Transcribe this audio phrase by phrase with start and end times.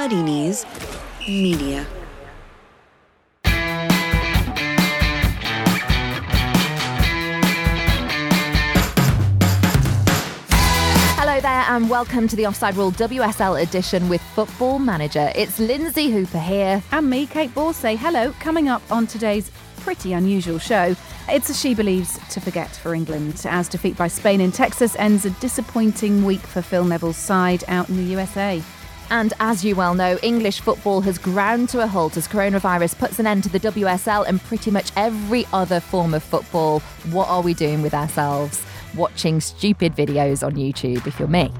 [0.00, 0.64] Muddy Knees
[1.28, 1.86] Media.
[11.18, 15.30] Hello there, and welcome to the Offside Rule WSL edition with Football Manager.
[15.34, 16.82] It's Lynsey Hooper here.
[16.92, 17.98] And me, Kait Borsay.
[17.98, 20.96] Hello, coming up on today's pretty unusual show.
[21.28, 25.26] It's a She Believes to Forget for England, as defeat by Spain in Texas ends
[25.26, 28.62] a disappointing week for Phil Neville's side out in the USA.
[29.10, 33.18] And as you well know, English football has ground to a halt as coronavirus puts
[33.18, 36.80] an end to the WSL and pretty much every other form of football.
[37.10, 38.64] What are we doing with ourselves?
[38.96, 41.52] Watching stupid videos on YouTube, if you're me.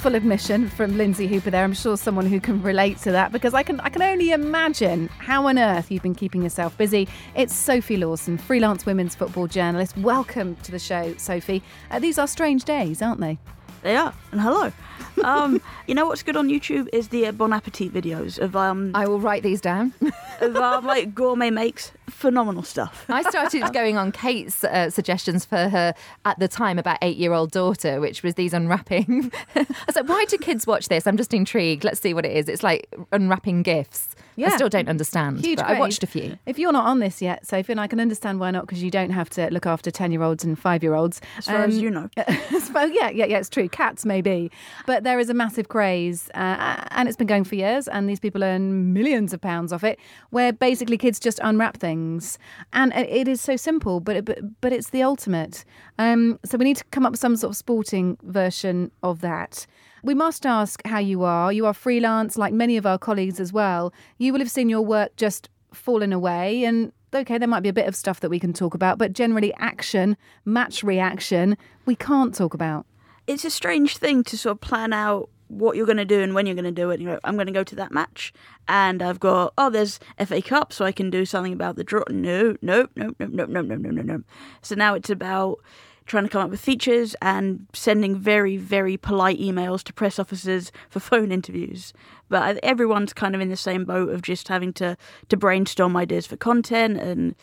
[0.00, 1.62] Full admission from Lynsey Hooper there.
[1.62, 5.08] I'm sure someone who can relate to that because I can I can only imagine
[5.08, 7.06] how on earth you've been keeping yourself busy.
[7.34, 9.98] It's Sophie Lawson, freelance women's football journalist.
[9.98, 11.62] Welcome to the show, Sophie.
[11.90, 13.36] Uh, these are strange days, aren't they?
[13.82, 14.14] They are.
[14.32, 14.72] And hello.
[15.22, 18.92] Um, you know what's good on YouTube is the uh, Bon Appetit videos of um
[18.94, 19.92] I will write these down.
[20.40, 21.92] of um, like gourmet makes.
[22.08, 23.04] Phenomenal stuff.
[23.08, 25.94] I started going on Kait's uh, suggestions for her
[26.24, 29.30] at the time about eight year old daughter, which was these unwrapping.
[29.54, 31.06] I was like, why do kids watch this?
[31.06, 31.84] I'm just intrigued.
[31.84, 32.48] Let's see what it is.
[32.48, 34.14] It's like unwrapping gifts.
[34.48, 35.44] I still don't understand.
[35.44, 36.38] Huge but I watched a few.
[36.46, 38.90] If you're not on this yet, Sophie, and I can understand why not, because you
[38.90, 41.20] don't have to look after 10 year olds and five year olds.
[41.38, 42.08] As far as you know.
[42.74, 43.68] well, yeah, yeah, yeah, it's true.
[43.68, 44.50] Cats, maybe.
[44.86, 48.20] But there is a massive craze, uh, and it's been going for years, and these
[48.20, 49.98] people earn millions of pounds off it,
[50.30, 52.38] where basically kids just unwrap things.
[52.72, 55.64] And it- it is so simple, but, it, but, but it's the ultimate.
[55.98, 59.66] Um, so we need to come up with some sort of sporting version of that.
[60.02, 61.52] We must ask how you are.
[61.52, 63.92] You are freelance, like many of our colleagues as well.
[64.18, 67.74] You will have seen your work just fallen away, and okay, there might be a
[67.74, 71.56] bit of stuff that we can talk about, but generally, action, match reaction,
[71.86, 72.86] we can't talk about.
[73.26, 76.34] It's a strange thing to sort of plan out what you're going to do and
[76.34, 77.00] when you're going to do it.
[77.00, 78.32] You know, I'm going to go to that match,
[78.68, 82.04] and I've got oh, there's FA Cup, so I can do something about the draw.
[82.08, 84.22] No, no, no, no, no, no, no, no, no, no.
[84.62, 85.58] So now it's about
[86.06, 90.72] trying to come up with features and sending very, very polite emails to press officers
[90.88, 91.92] for phone interviews.
[92.28, 94.96] But everyone's kind of in the same boat of just having to
[95.28, 97.34] to brainstorm ideas for content and.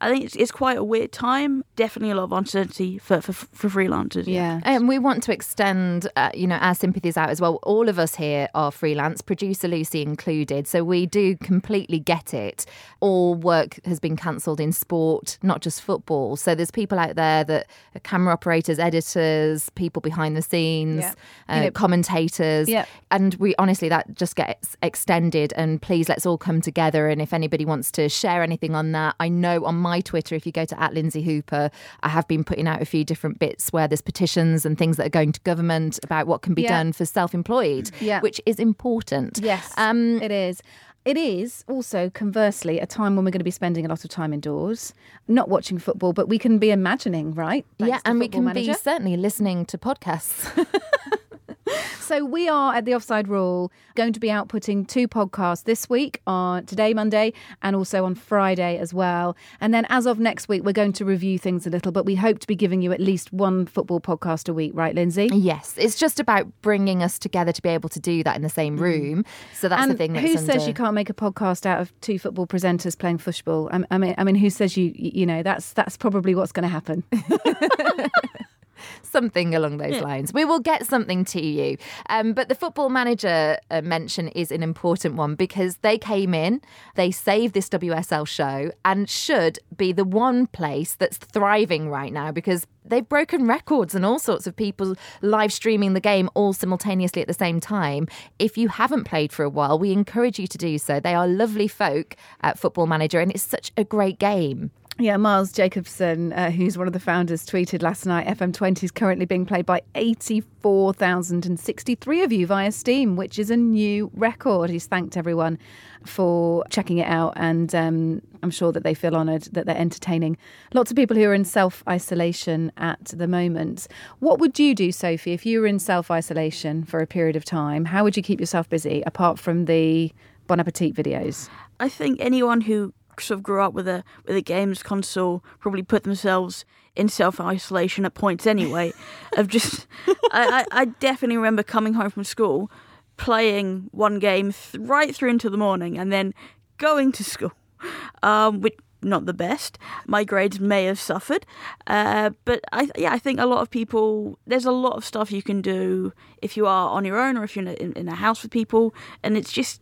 [0.00, 1.64] I think it's, it's quite a weird time.
[1.76, 4.26] Definitely a lot of uncertainty for for, for freelancers.
[4.26, 4.60] Yeah.
[4.64, 7.58] And we want to extend, uh, you know, our sympathies out as well.
[7.62, 12.66] All of us here are freelance, producer Lucy included, so we do completely get it.
[13.00, 16.36] All work has been cancelled in sport, not just football.
[16.36, 21.14] So there's people out there that are camera operators, editors, people behind the scenes, Yeah.
[21.48, 22.84] uh, You know- commentators, Yeah.
[23.10, 25.52] and we honestly that just gets extended.
[25.56, 27.08] And please, let's all come together.
[27.08, 30.46] And if anybody wants to share anything on that, I know on my Twitter, if
[30.46, 31.70] you go to at Lynsey Hooper,
[32.02, 35.06] I have been putting out a few different bits where there's petitions and things that
[35.06, 36.68] are going to government about what can be Yeah.
[36.78, 38.20] done for self-employed, Yeah.
[38.20, 39.38] which is important.
[39.42, 40.62] Yes, Um, it is.
[41.04, 44.10] It is also, conversely, a time when we're going to be spending a lot of
[44.10, 44.92] time indoors,
[45.26, 47.64] not watching football, but we can be imagining, right?
[47.78, 50.50] Thanks yeah, and we can be certainly listening to podcasts.
[52.08, 56.22] So we are at the Offside Rule going to be outputting two podcasts this week
[56.26, 59.36] on today, Monday, and also on Friday as well.
[59.60, 62.14] And then as of next week, we're going to review things a little, but we
[62.14, 65.28] hope to be giving you at least one football podcast a week, right, Lynsey?
[65.34, 68.48] yes, it's just about bringing us together to be able to do that in the
[68.48, 68.80] same mm.
[68.80, 69.24] room.
[69.52, 70.14] So that's and the thing.
[70.14, 73.18] That's who says under- you can't make a podcast out of two football presenters playing
[73.18, 73.68] football?
[73.70, 74.92] I, I mean, I mean, who says you?
[74.94, 77.04] You know, that's that's probably what's going to happen.
[79.02, 80.32] something along those lines.
[80.32, 81.76] We will get something to you.
[82.08, 86.60] Um, but the football manager uh, mention is an important one because they came in,
[86.94, 92.32] they saved this WSL show, and should be the one place that's thriving right now
[92.32, 97.22] because they've broken records and all sorts of people live streaming the game all simultaneously
[97.22, 98.08] at the same time.
[98.38, 101.00] If you haven't played for a while, we encourage you to do so.
[101.00, 104.70] They are lovely folk at Football Manager, and it's such a great game.
[105.00, 109.26] Yeah, Miles Jacobson, uh, who's one of the founders, tweeted last night FM20 is currently
[109.26, 114.70] being played by 84,063 of you via Steam, which is a new record.
[114.70, 115.56] He's thanked everyone
[116.04, 120.36] for checking it out, and um, I'm sure that they feel honoured that they're entertaining
[120.74, 123.86] lots of people who are in self isolation at the moment.
[124.18, 127.44] What would you do, Sophie, if you were in self isolation for a period of
[127.44, 127.84] time?
[127.84, 130.10] How would you keep yourself busy apart from the
[130.48, 131.48] Bon Appetit videos?
[131.78, 135.82] I think anyone who sort of grew up with a with a games console probably
[135.82, 136.64] put themselves
[136.98, 138.92] in self isolation at points anyway.
[139.36, 142.70] of just, I, I, I definitely remember coming home from school,
[143.16, 146.34] playing one game th- right through into the morning, and then
[146.76, 147.52] going to school.
[148.24, 149.78] Um, which not the best.
[150.06, 151.46] My grades may have suffered,
[151.86, 155.30] uh, but I yeah I think a lot of people there's a lot of stuff
[155.30, 156.12] you can do
[156.42, 158.50] if you are on your own or if you're in a, in a house with
[158.50, 159.80] people, and it's just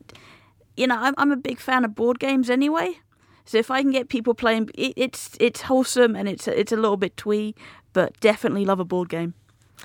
[0.76, 2.98] you know I'm I'm a big fan of board games anyway.
[3.46, 6.76] So if I can get people playing, it, it's it's wholesome and it's it's a
[6.76, 7.54] little bit twee,
[7.92, 9.34] but definitely love a board game.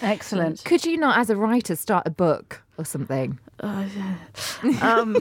[0.02, 0.64] Excellent.
[0.66, 3.40] Could you not, as a writer, start a book or something?
[4.82, 5.18] Um,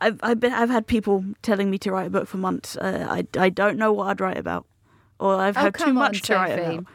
[0.00, 2.76] I've I've, been, I've had people telling me to write a book for months.
[2.76, 4.66] Uh, I I don't know what I'd write about,
[5.18, 6.74] or I've Oh, had too come on, much to write Sophie.
[6.76, 6.86] about.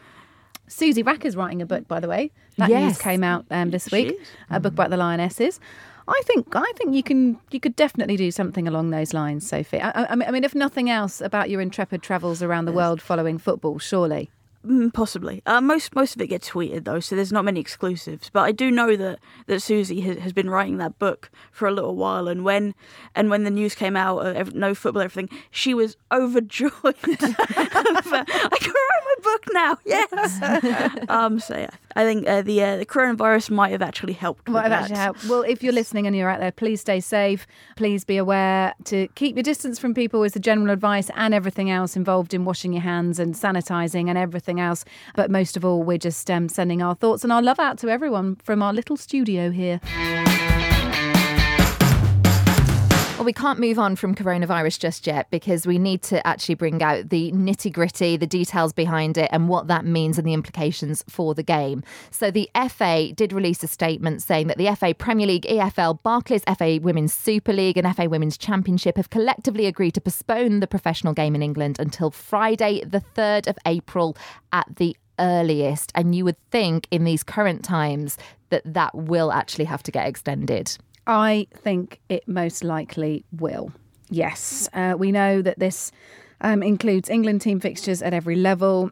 [0.67, 2.31] Suzy Wrack is writing a book, by the way.
[2.57, 4.21] That news came out um, this She week.
[4.21, 4.27] is?
[4.49, 5.59] A book about the lionesses.
[6.07, 9.79] I think I think you can you could definitely do something along those lines, Sophie.
[9.79, 12.73] I, I, I mean, I mean, if nothing else, about your intrepid travels around the
[12.73, 14.29] world following football, surely.
[14.65, 15.41] Mm, possibly.
[15.45, 18.29] Uh, most most of it gets tweeted though, so there's not many exclusives.
[18.29, 21.71] But I do know that that Suzy has, has been writing that book for a
[21.71, 22.73] little while, and when
[23.13, 26.71] and when the news came out, of ev- no football, everything, she was overjoyed.
[27.03, 29.77] I can write my book now.
[29.85, 30.99] Yes.
[31.09, 31.39] um.
[31.39, 34.47] So yeah, I think uh, the uh, the coronavirus might have actually helped.
[34.47, 34.81] With Might have that.
[34.83, 35.25] actually helped.
[35.25, 37.45] Well, if you're listening and you're out there, please stay safe.
[37.75, 41.69] Please be aware to keep your distance from people is the general advice and everything
[41.69, 44.85] else involved in washing your hands and sanitizing and everything else.
[45.15, 47.89] But most of all, we're just um, sending our thoughts and our love out to
[47.89, 49.79] everyone from our little studio here.
[53.23, 57.07] We can't move on from coronavirus just yet because we need to actually bring out
[57.07, 61.33] the nitty gritty, the details behind it, and what that means and the implications for
[61.33, 61.83] the game.
[62.11, 66.43] So, the FA did release a statement saying that the FA Premier League, EFL, Barclays
[66.57, 71.13] FA Women's Super League, and FA Women's Championship have collectively agreed to postpone the professional
[71.13, 74.17] game in England until Friday, the 3rd of April
[74.51, 75.93] at the earliest.
[75.95, 78.17] And you would think in these current times
[78.49, 80.77] that that will actually have to get extended.
[81.05, 83.71] I think it most likely will.
[84.09, 84.69] Yes.
[84.73, 85.91] Uh, we know that this
[86.41, 88.91] um, includes England team fixtures at every level.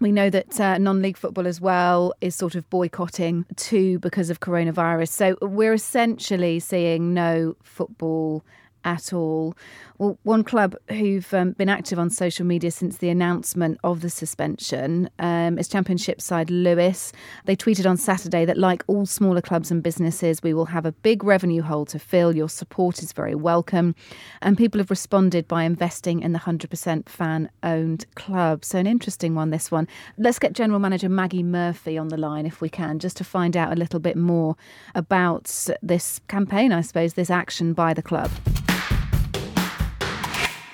[0.00, 4.30] We know that uh, non league football as well is sort of boycotting too because
[4.30, 5.08] of coronavirus.
[5.08, 8.44] So we're essentially seeing no football
[8.84, 9.54] at all.
[9.98, 14.08] Well, one club who've um, been active on social media since the announcement of the
[14.08, 17.12] suspension um, is Championship side Lewes.
[17.44, 20.92] They tweeted on Saturday that, like all smaller clubs and businesses, we will have a
[20.92, 22.34] big revenue hole to fill.
[22.34, 23.94] Your support is very welcome.
[24.40, 28.64] And people have responded by investing in the 100% fan owned club.
[28.64, 29.86] So, an interesting one, this one.
[30.16, 33.54] Let's get General Manager Maggie Murphy on the line if we can, just to find
[33.54, 34.56] out a little bit more
[34.94, 38.30] about this campaign, I suppose, this action by the club.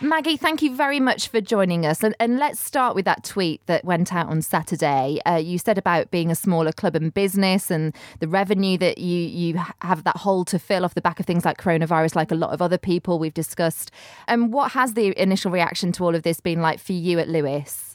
[0.08, 2.02] Maggie, thank you very much for joining us.
[2.02, 5.20] And, and let's start with that tweet that went out on Saturday.
[5.26, 9.18] Uh, you said about being a smaller club and business and the revenue that you,
[9.18, 12.34] you have that hole to fill off the back of things like coronavirus, like a
[12.34, 13.90] lot of other people we've discussed.
[14.28, 17.28] And what has the initial reaction to all of this been like for you at
[17.28, 17.85] Lewes?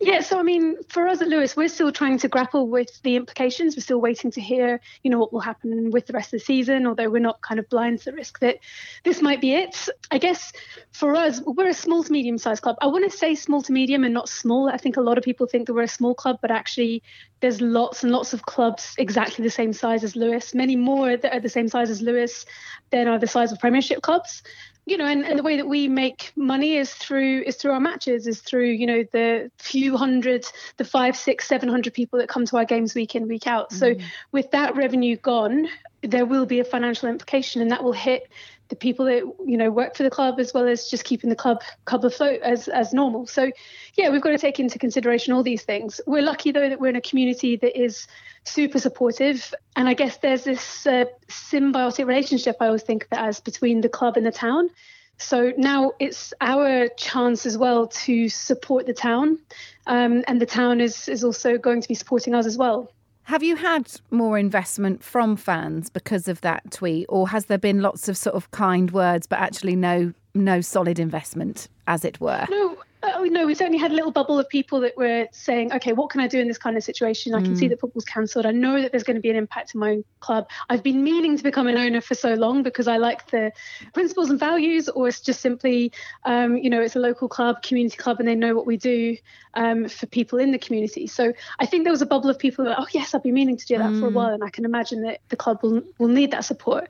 [0.00, 3.16] Yeah, so I mean, for us at Lewes, we're still trying to grapple with the
[3.16, 3.76] implications.
[3.76, 6.44] We're still waiting to hear, you know, what will happen with the rest of the
[6.44, 8.58] season, although we're not kind of blind to the risk that
[9.04, 9.88] this might be it.
[10.10, 10.52] I guess
[10.92, 12.76] for us, we're a small to medium sized club.
[12.80, 14.68] I want to say small to medium and not small.
[14.68, 17.02] I think a lot of people think that we're a small club, but actually,
[17.40, 21.34] there's lots and lots of clubs exactly the same size as Lewes, many more that
[21.34, 22.46] are the same size as Lewes
[22.90, 24.42] than are the size of Premiership clubs
[24.84, 27.80] you know, and, and the way that we make money is through is through our
[27.80, 30.44] matches, is through you know the few hundred,
[30.76, 33.72] the five, six, seven hundred people that come to our games week in, week out.
[33.72, 34.02] So mm.
[34.32, 35.68] with that revenue gone,
[36.02, 38.28] there will be a financial implication, and that will hit
[38.72, 41.36] the people that you know work for the club as well as just keeping the
[41.36, 43.26] club club afloat as as normal.
[43.26, 43.52] So
[43.96, 46.00] yeah, we've got to take into consideration all these things.
[46.06, 48.06] We're lucky though that we're in a community that is
[48.44, 53.20] super supportive, and I guess there's this uh, symbiotic relationship I always think of it
[53.20, 54.70] as between the club and the town.
[55.18, 59.38] So now it's our chance as well to support the town,
[59.86, 62.90] um, and the town is is also going to be supporting us as well.
[63.24, 67.80] Have you had more investment from fans because of that tweet, or has there been
[67.80, 72.46] lots of sort of kind words, but actually no no solid investment, as it were?
[72.50, 72.76] No,
[73.14, 76.10] uh, no, we certainly had a little bubble of people that were saying, okay, what
[76.10, 77.34] can I do in this kind of situation?
[77.34, 78.46] I can see that football's cancelled.
[78.46, 80.48] I know that there's going to be an impact in my own club.
[80.68, 83.52] I've been meaning to become an owner for so long because I like the
[83.94, 85.92] principles and values, or it's just simply,
[86.24, 89.16] um, you know, it's a local club, community club, and they know what we do
[89.54, 91.06] um, for people in the community.
[91.06, 93.56] So I think there was a bubble of people that, oh, yes, I've been meaning
[93.56, 96.08] to do that for a while, and I can imagine that the club will, will
[96.08, 96.88] need that support.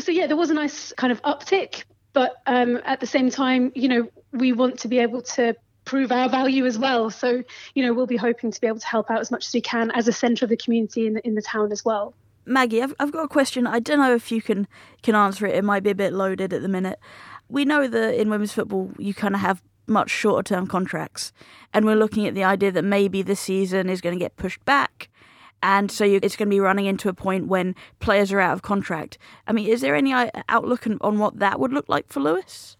[0.00, 3.72] So yeah, there was a nice kind of uptick, but um, at the same time,
[3.74, 5.54] you know, we want to be able to
[5.84, 7.10] prove our value as well.
[7.10, 7.42] So,
[7.74, 9.60] you know, we'll be hoping to be able to help out as much as we
[9.60, 12.14] can as a centre of the community in the, in the town as well.
[12.44, 13.66] Maggie, I've, I've got a question.
[13.66, 14.66] I don't know if you can
[15.02, 15.54] can answer it.
[15.54, 16.98] It might be a bit loaded at the minute.
[17.48, 21.32] We know that in women's football, you kind of have much shorter term contracts.
[21.74, 24.64] And we're looking at the idea that maybe the season is going to get pushed
[24.64, 25.10] back.
[25.62, 28.52] And so you, it's going to be running into a point when players are out
[28.52, 29.18] of contract.
[29.46, 32.77] I mean, is there any uh, outlook on, what that would look like for Lewes?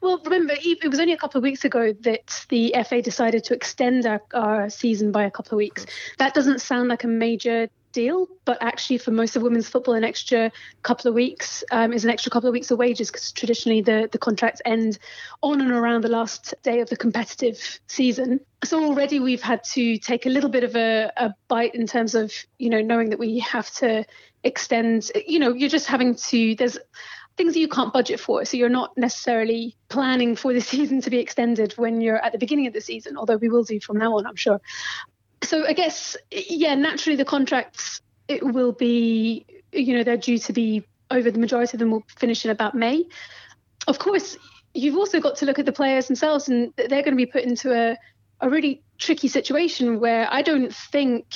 [0.00, 3.54] Well, remember, it was only a couple of weeks ago that the FA decided to
[3.54, 5.86] extend our, our season by a couple of weeks.
[6.18, 10.04] That doesn't sound like a major deal, but actually for most of women's football, an
[10.04, 13.80] extra couple of weeks um, is an extra couple of weeks of wages because traditionally
[13.80, 14.98] the, the contracts end
[15.42, 18.40] on and around the last day of the competitive season.
[18.64, 22.14] So already we've had to take a little bit of a, a bite in terms
[22.14, 24.04] of, you know, knowing that we have to
[24.44, 26.78] extend, you know, you're just having to, there's
[27.38, 28.44] things that you can't budget for.
[28.44, 32.38] So you're not necessarily planning for the season to be extended when you're at the
[32.38, 34.60] beginning of the season, although we will do from now on, I'm sure
[35.42, 40.52] so I guess yeah, naturally the contracts it will be you know they're due to
[40.52, 43.06] be over the majority of them will finish in about May.
[43.86, 44.36] Of course,
[44.74, 47.44] you've also got to look at the players themselves, and they're going to be put
[47.44, 47.96] into a
[48.40, 51.26] a really tricky situation where I don't think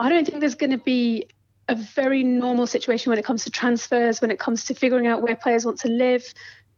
[0.00, 1.28] I don't think there's going to be
[1.68, 5.22] a very normal situation when it comes to transfers, when it comes to figuring out
[5.22, 6.24] where players want to live,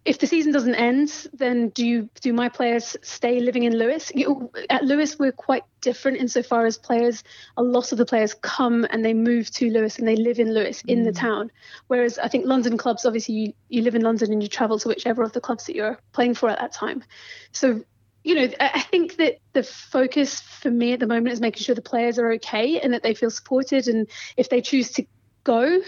[0.06, 4.10] if the season doesn't end, then do you, do my players stay living in Lewes?
[4.14, 7.22] You, at Lewes, we're quite different insofar as players.
[7.58, 10.54] A lot of the players come and they move to Lewes and they live in
[10.54, 11.18] Lewes in the mm.
[11.18, 11.50] town.
[11.88, 14.88] Whereas I think London clubs, obviously, you, you live in London and you travel to
[14.88, 17.04] whichever of the clubs that you're playing for at that time.
[17.52, 17.84] So
[18.22, 21.74] you know, I think that the focus for me at the moment is making sure
[21.74, 23.88] the players are okay and that they feel supported.
[23.88, 25.06] And if they choose to
[25.42, 25.80] go,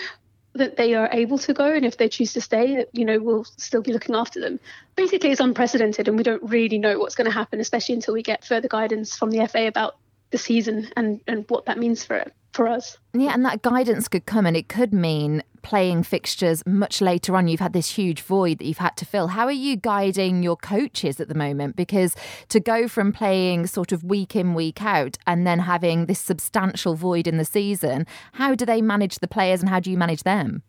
[0.54, 3.44] that they are able to go and if they choose to stay you know we'll
[3.56, 4.60] still be looking after them
[4.96, 8.22] basically it's unprecedented and we don't really know what's going to happen especially until we
[8.22, 9.96] get further guidance from the fa about
[10.32, 12.98] the season and and what that means for it for us.
[13.14, 17.48] Yeah, and that guidance could come and it could mean playing fixtures much later on.
[17.48, 19.28] You've had this huge void that you've had to fill.
[19.28, 21.76] How are you guiding your coaches at the moment?
[21.76, 22.14] Because
[22.48, 26.94] to go from playing sort of week in, week out, and then having this substantial
[26.94, 30.24] void in the season, how do they manage the players and how do you manage
[30.24, 30.62] them?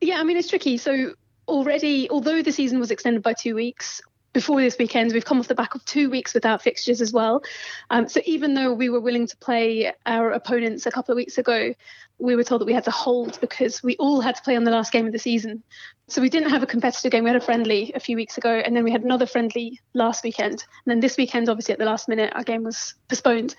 [0.00, 0.78] Yeah, I mean, it's tricky.
[0.78, 1.12] So
[1.46, 4.00] already, although the season was extended by two weeks,
[4.32, 7.42] before this weekend, we've come off the back of two weeks without fixtures as well.
[7.90, 11.38] Um, so even though we were willing to play our opponents a couple of weeks
[11.38, 11.74] ago,
[12.18, 14.64] we were told that we had to hold because we all had to play on
[14.64, 15.62] the last game of the season.
[16.08, 17.24] So we didn't have a competitive game.
[17.24, 20.24] We had a friendly a few weeks ago, and then we had another friendly last
[20.24, 20.64] weekend.
[20.84, 23.54] And then this weekend, obviously at the last minute, our game was postponed.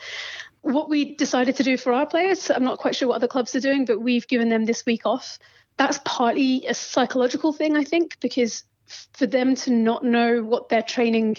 [0.62, 3.54] What we decided to do for our players, I'm not quite sure what other clubs
[3.56, 5.38] are doing, but we've given them this week off.
[5.78, 8.64] That's partly a psychological thing, I think, because
[9.14, 11.38] for them to not know what they're training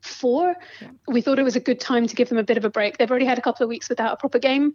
[0.00, 0.88] for, yeah.
[1.08, 2.98] we thought it was a good time to give them a bit of a break.
[2.98, 4.74] They've already had a couple of weeks without a proper game,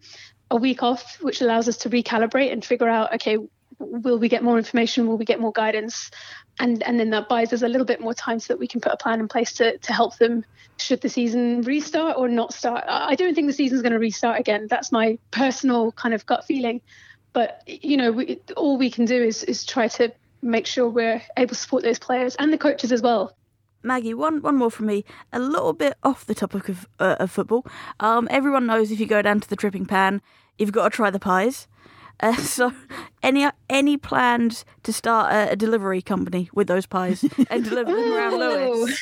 [0.50, 3.38] a week off, which allows us to recalibrate and figure out, okay,
[3.80, 5.08] will we get more information?
[5.08, 6.12] Will we get more guidance?
[6.60, 8.82] And and then that buys us a little bit more time so that we can
[8.82, 10.46] put a plan in place to to help them
[10.78, 12.84] should the season restart or not start.
[12.88, 14.68] I don't think the season's going to restart again.
[14.70, 16.82] That's my personal kind of gut feeling.
[17.34, 20.12] But you know, we, all we can do is is try to
[20.42, 23.36] make sure we're able to support those players and the coaches as well.
[23.84, 25.04] Maggie, one one more from me.
[25.34, 27.66] A little bit off the topic of uh, of football.
[28.00, 30.22] Um, everyone knows if you go down to the dripping pan,
[30.58, 31.68] you've got to try the pies.
[32.20, 32.72] Uh, so,
[33.24, 38.14] any any plans to start a, a, delivery company with those pies and deliver them
[38.14, 39.00] around Lewes?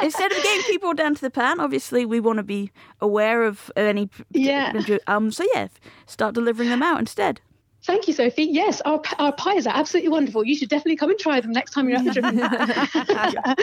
[0.00, 2.70] Instead of getting people down to the pan, obviously we want to be
[3.00, 4.08] aware of any.
[4.30, 4.72] Yeah.
[5.08, 5.32] Um.
[5.32, 5.68] So yeah,
[6.06, 7.40] start delivering them out instead.
[7.84, 8.44] Thank you, Sophie.
[8.44, 10.44] Yes, our, our pies are absolutely wonderful.
[10.44, 13.56] You should definitely come and try them next time you're at the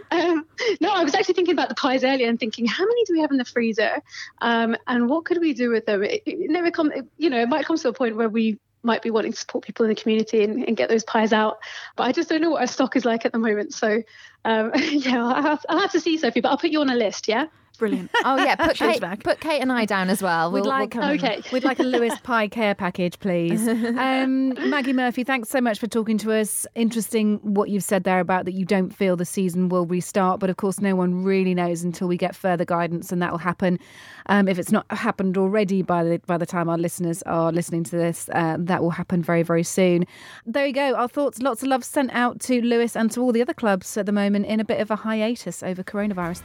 [0.10, 0.46] um,
[0.80, 3.20] no, I was actually thinking about the pies earlier and thinking, how many do we
[3.20, 4.02] have in the freezer?
[4.42, 6.02] Um, and what could we do with them?
[6.02, 9.00] It, it never come, you know, it might come to a point where we might
[9.00, 11.58] be wanting to support people in the community and, and, get those pies out.
[11.96, 13.72] But I just don't know what our stock is like at the moment.
[13.72, 14.02] So,
[14.44, 16.96] um, yeah, I'll have, I'll have to see, Sophie, but I'll put you on a
[16.96, 17.46] list, yeah?
[17.78, 18.10] Brilliant.
[18.24, 20.52] Oh yeah, put Kait, put Kait and I down as well.
[20.52, 21.42] We'd we'll, like we'll okay.
[21.52, 23.66] We'd like a Lewes pie care package, please.
[23.66, 26.66] Um, Maggie Murphy, thanks so much for talking to us.
[26.74, 30.50] Interesting what you've said there about that you don't feel the season will restart, but
[30.50, 33.78] of course no one really knows until we get further guidance, and that will happen.
[34.26, 37.84] Um, if it's not happened already by the by the time our listeners are listening
[37.84, 40.06] to this, uh, that will happen very very soon.
[40.46, 40.94] There you go.
[40.94, 43.96] Our thoughts, lots of love sent out to Lewes and to all the other clubs
[43.96, 46.42] at the moment in a bit of a hiatus over coronavirus.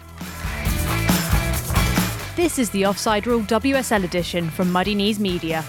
[2.37, 5.65] This is the Offside Rule WSL edition from Muddy Knees Media.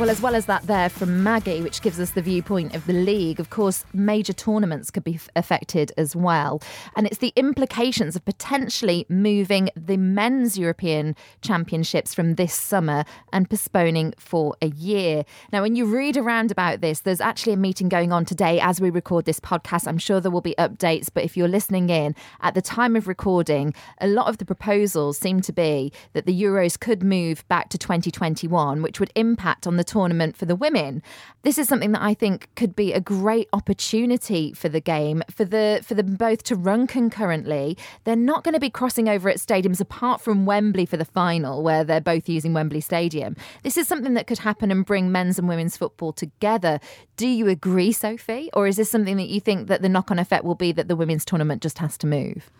[0.00, 2.94] Well, as well as that, there from Maggie, which gives us the viewpoint of the
[2.94, 3.38] league.
[3.38, 6.62] Of course, major tournaments could be f- affected as well.
[6.96, 13.04] And it's the implications of potentially moving the men's European Championships from this summer
[13.34, 15.26] and postponing for a year.
[15.52, 18.80] Now, when you read around about this, there's actually a meeting going on today as
[18.80, 19.86] we record this podcast.
[19.86, 23.06] I'm sure there will be updates, but if you're listening in at the time of
[23.06, 27.68] recording, a lot of the proposals seem to be that the Euros could move back
[27.68, 31.02] to 2021, which would impact on the tournament for the women.
[31.42, 35.44] This is something that I think could be a great opportunity for the game for
[35.44, 37.76] the for them both to run concurrently.
[38.04, 41.62] They're not going to be crossing over at stadiums apart from Wembley for the final,
[41.62, 43.36] where they're both using Wembley Stadium.
[43.62, 46.78] This is something that could happen and bring men's and women's football together.
[47.16, 50.44] Do you agree, Sophie, or is this something that you think that the knock-on effect
[50.44, 52.50] will be that the women's tournament just has to move?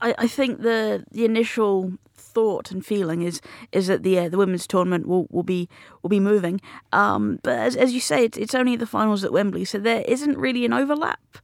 [0.00, 1.92] I, I think the the initial
[2.36, 3.40] thought and feeling is
[3.72, 5.70] is that the uh, the women's tournament will, will be
[6.02, 6.60] will be moving.
[6.92, 10.02] Um, but as, as you say, it's, it's only the finals at Wembley, so there
[10.02, 11.38] isn't really an overlap.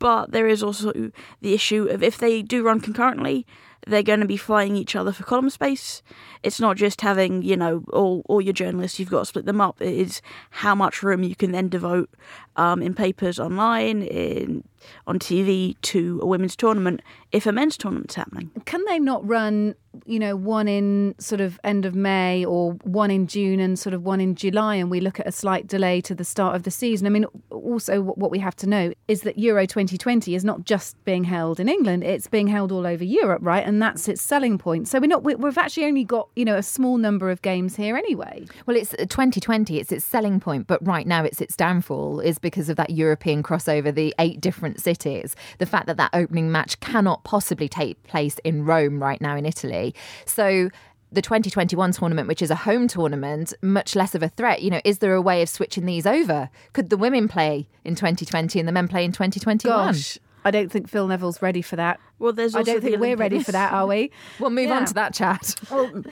[0.00, 0.92] But there is also
[1.40, 3.46] the issue of if they do run concurrently,
[3.86, 6.02] they're going to be flying each other for column space.
[6.42, 8.98] It's not just having you know all all your journalists.
[8.98, 9.80] You've got to split them up.
[9.80, 12.10] It is how much room you can then devote
[12.56, 14.64] um, in papers, online, in
[15.06, 17.00] on TV to a women's tournament
[17.32, 18.50] if a men's tournament's happening.
[18.66, 19.74] Can they not run,
[20.04, 23.94] you know, one in sort of end of May or one in June and sort
[23.94, 26.64] of one in July, and we look at a slight delay to the start of
[26.64, 27.06] the season?
[27.06, 31.02] I mean, also what we have to know is that Euro 2020 is not just
[31.04, 33.66] being held in England; it's being held all over Europe, right?
[33.66, 34.88] And that's its selling point.
[34.88, 37.96] So we're not we've actually only got you know a small number of games here
[37.96, 38.44] anyway.
[38.66, 39.78] Well, it's uh, 2020.
[39.78, 43.42] It's its selling point, but right now it's its downfall is because of that European
[43.42, 48.38] crossover, the eight different cities, the fact that that opening match cannot possibly take place
[48.44, 49.94] in Rome right now in Italy.
[50.26, 50.70] So
[51.10, 54.62] the 2021 tournament, which is a home tournament, much less of a threat.
[54.62, 56.48] You know, is there a way of switching these over?
[56.72, 59.86] Could the women play in 2020 and the men play in 2021?
[59.94, 60.18] Gosh.
[60.44, 62.00] I don't think Phil Neville's ready for that.
[62.18, 64.10] Well, there's I don't the think we're ready for that, are we?
[64.40, 64.78] We'll move Yeah.
[64.78, 65.54] on to that chat.
[65.70, 66.02] Well,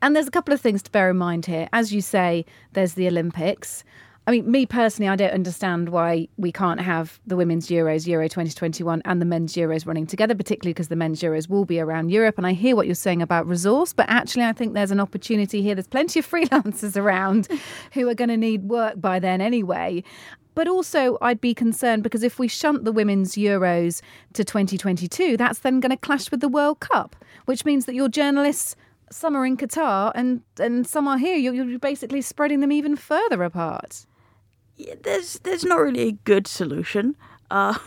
[0.00, 1.68] and there's a couple of things to bear in mind here.
[1.72, 3.84] As you say, there's the Olympics.
[4.26, 8.26] I mean, me personally, I don't understand why we can't have the women's Euros, Euro
[8.26, 12.10] 2021, and the men's Euros running together, particularly because the men's Euros will be around
[12.10, 12.38] Europe.
[12.38, 15.60] And I hear what you're saying about resource, but actually, I think there's an opportunity
[15.60, 15.74] here.
[15.74, 17.48] There's plenty of freelancers around
[17.92, 20.02] who are going to need work by then anyway.
[20.54, 24.00] But also, I'd be concerned because if we shunt the women's Euros
[24.32, 28.08] to 2022, that's then going to clash with the World Cup, which means that your
[28.08, 28.74] journalists,
[29.10, 32.96] some are in Qatar and, and some are here, you're, you're basically spreading them even
[32.96, 34.06] further apart.
[34.76, 37.16] Yeah, there's there's not really a good solution.
[37.50, 37.78] Uh,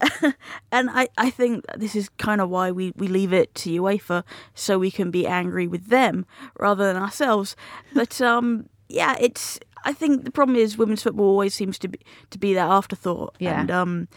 [0.72, 4.22] and I, I think this is kind of why we, we leave it to UEFA
[4.54, 6.26] so we can be angry with them
[6.58, 7.56] rather than ourselves.
[7.92, 11.98] But um, yeah, it's I think the problem is women's football always seems to be
[12.30, 13.34] to be that afterthought.
[13.38, 13.60] Yeah.
[13.60, 14.08] And um,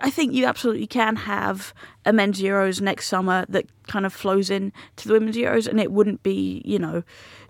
[0.00, 4.50] I think you absolutely can have a men's Euros next summer that kind of flows
[4.50, 7.02] in to the women's Euros, and it wouldn't be you know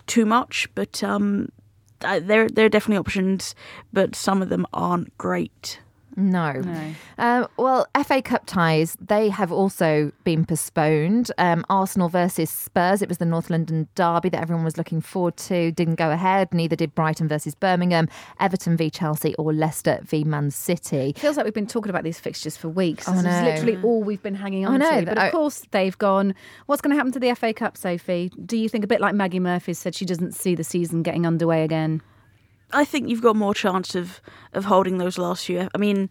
[0.06, 0.68] too much.
[0.74, 1.50] But um,
[2.05, 3.55] uh, there there are definitely options,
[3.93, 5.81] but some of them aren't great.
[6.20, 6.52] No.
[6.52, 6.94] No.
[7.18, 11.30] Uh, well, FA Cup ties, they have also been postponed.
[11.38, 15.37] Um, Arsenal versus Spurs, it was the North London derby that everyone was looking forward
[15.38, 16.52] to, didn't go ahead.
[16.52, 21.14] Neither did Brighton versus Birmingham, Everton v Chelsea, or Leicester v Man City.
[21.16, 23.06] Feels like we've been talking about these fixtures for weeks.
[23.06, 25.06] This is literally all we've been hanging I on know, to.
[25.06, 26.35] But of course, they've gone.
[26.66, 28.30] What's going to happen to the FA Cup, Sophie?
[28.44, 31.26] Do you think, a bit like Maggie Murphy said, she doesn't see the season getting
[31.26, 32.02] underway again?
[32.72, 34.20] I think you've got more chance of
[34.52, 35.68] of holding those last few.
[35.74, 36.11] I mean,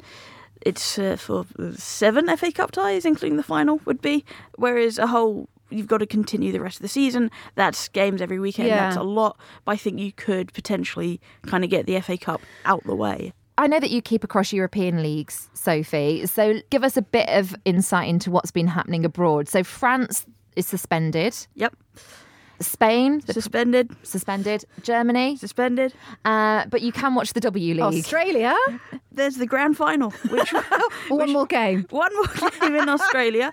[0.61, 1.45] it's uh, for
[1.75, 4.25] seven FA Cup ties, including the final, would be.
[4.55, 7.31] Whereas a whole, you've got to continue the rest of the season.
[7.55, 8.67] That's games every weekend.
[8.69, 8.77] Yeah.
[8.77, 9.37] That's a lot.
[9.65, 13.33] But I think you could potentially kind of get the FA Cup out the way.
[13.57, 16.25] I know that you keep across European leagues, Sophie.
[16.27, 19.49] So give us a bit of insight into what's been happening abroad.
[19.49, 21.75] So France is suspended, Yep.
[22.61, 23.91] Spain Suspended.
[24.03, 25.93] suspended, Germany, Suspended.
[26.25, 27.81] uh, but you can watch the W League.
[27.83, 28.55] Australia?
[29.11, 30.53] There's the grand final, which
[31.09, 31.85] One more game.
[31.89, 33.51] one more game in Australia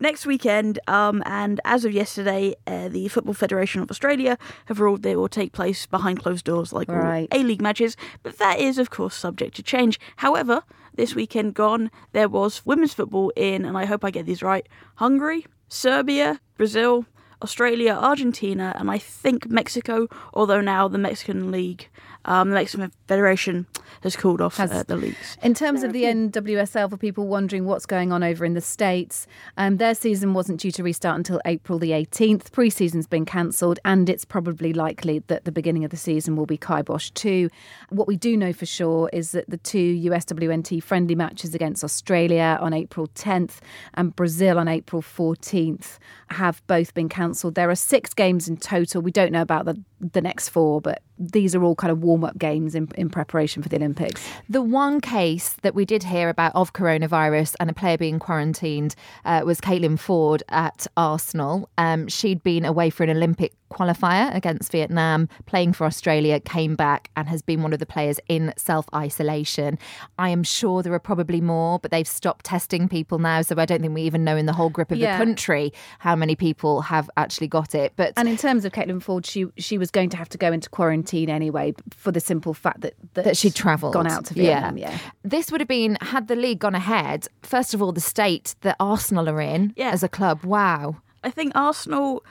[0.00, 0.78] next weekend.
[0.88, 4.36] Um, and as of yesterday, uh, the Football Federation of Australia
[4.66, 7.28] have ruled they will take place behind closed doors, like Right.
[7.32, 7.96] A League matches.
[8.22, 9.98] But that is, of course, subject to change.
[10.16, 10.62] However,
[10.94, 14.66] this weekend gone, there was women's football in, and I hope I get these right:
[14.96, 17.04] Hungary, Serbia, Brazil.
[17.42, 20.08] Australia, Argentina, and I think Mexico.
[20.34, 21.88] Although now the Mexican League,
[22.24, 23.66] um, the Mexican Federation,
[24.02, 25.36] has called off Has- uh, the leagues.
[25.42, 29.26] In terms of the NWSL, for people wondering what's going on over in the States,
[29.56, 32.52] um, their season wasn't due to restart until April the 18th.
[32.52, 36.46] Pre season's been cancelled, and it's probably likely that the beginning of the season will
[36.46, 37.50] be kibosh too.
[37.88, 42.58] What we do know for sure is that the two USWNT friendly matches against Australia
[42.60, 43.58] on April 10th
[43.94, 45.98] and Brazil on April 14th
[46.30, 47.54] have both been cancelled.
[47.54, 49.02] There are six games in total.
[49.02, 52.24] We don't know about the, the next four, but these are all kind of warm
[52.24, 54.26] up games in, in preparation for the Olympics.
[54.48, 58.94] The one case that we did hear about of coronavirus and a player being quarantined
[59.24, 61.68] uh, was Caitlin Foord at Arsenal.
[61.76, 67.10] Um, she'd been away for an Olympic qualifier against Vietnam, playing for Australia, came back
[67.16, 69.78] and has been one of the players in self isolation.
[70.18, 73.42] I am sure there are probably more, but they've stopped testing people now.
[73.42, 75.18] So I don't think we even know in the whole grip of Yeah.
[75.18, 77.92] the country how many people have actually got it.
[77.96, 80.52] But And in terms of Caitlin Foord, she she was going to have to go
[80.52, 83.94] into quarantine anyway for the simple fact that that, that she'd travelled.
[83.94, 84.76] gone out to Vietnam.
[84.78, 84.98] Yeah.
[85.24, 88.76] This would have been, had the league gone ahead, first of all, the state that
[88.80, 89.90] Arsenal are in Yeah.
[89.90, 90.44] as a club.
[90.44, 90.96] Wow.
[91.22, 92.24] I think Arsenal.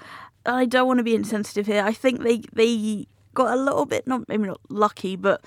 [0.50, 1.84] I don't want to be insensitive here.
[1.84, 5.44] I think they they got a little bit not maybe not lucky, but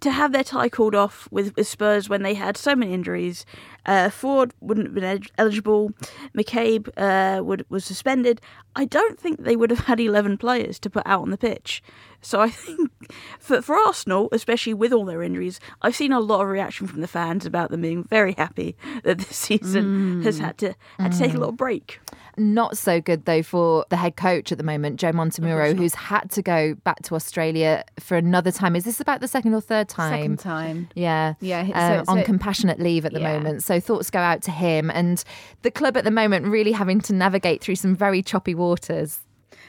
[0.00, 3.46] to have their tie called off with, with Spurs when they had so many injuries.
[3.86, 5.92] Uh, Foord wouldn't have been elig- eligible.
[6.36, 8.40] McCabe uh, would was suspended.
[8.74, 11.82] I don't think they would have had eleven players to put out on the pitch.
[12.20, 12.90] So I think
[13.38, 17.00] for for Arsenal, especially with all their injuries, I've seen a lot of reaction from
[17.00, 21.18] the fans about them being very happy that this season has had to had to
[21.18, 22.00] take a little break.
[22.38, 26.30] Not so good though for the head coach at the moment, Joe Montemuro, who's had
[26.32, 28.76] to go back to Australia for another time.
[28.76, 30.12] Is this about the second or third time?
[30.12, 30.88] Second time.
[30.94, 33.32] Yeah, Yeah, so- uh, on so- compassionate leave at the Yeah.
[33.38, 33.62] moment.
[33.62, 35.22] So thoughts go out to him and
[35.62, 39.20] the club at the moment really having to navigate through some very choppy waters.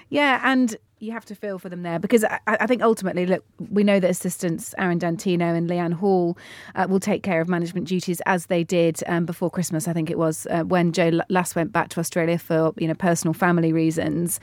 [0.09, 3.45] Yeah, and you have to feel for them there because I, I think ultimately, look,
[3.69, 6.37] we know that assistants Aaron Dantino and Leanne Hall
[6.75, 9.87] uh, will take care of management duties as they did um, before Christmas.
[9.87, 12.95] I think it was uh, when Joe last went back to Australia for you know
[12.95, 14.39] personal family reasons.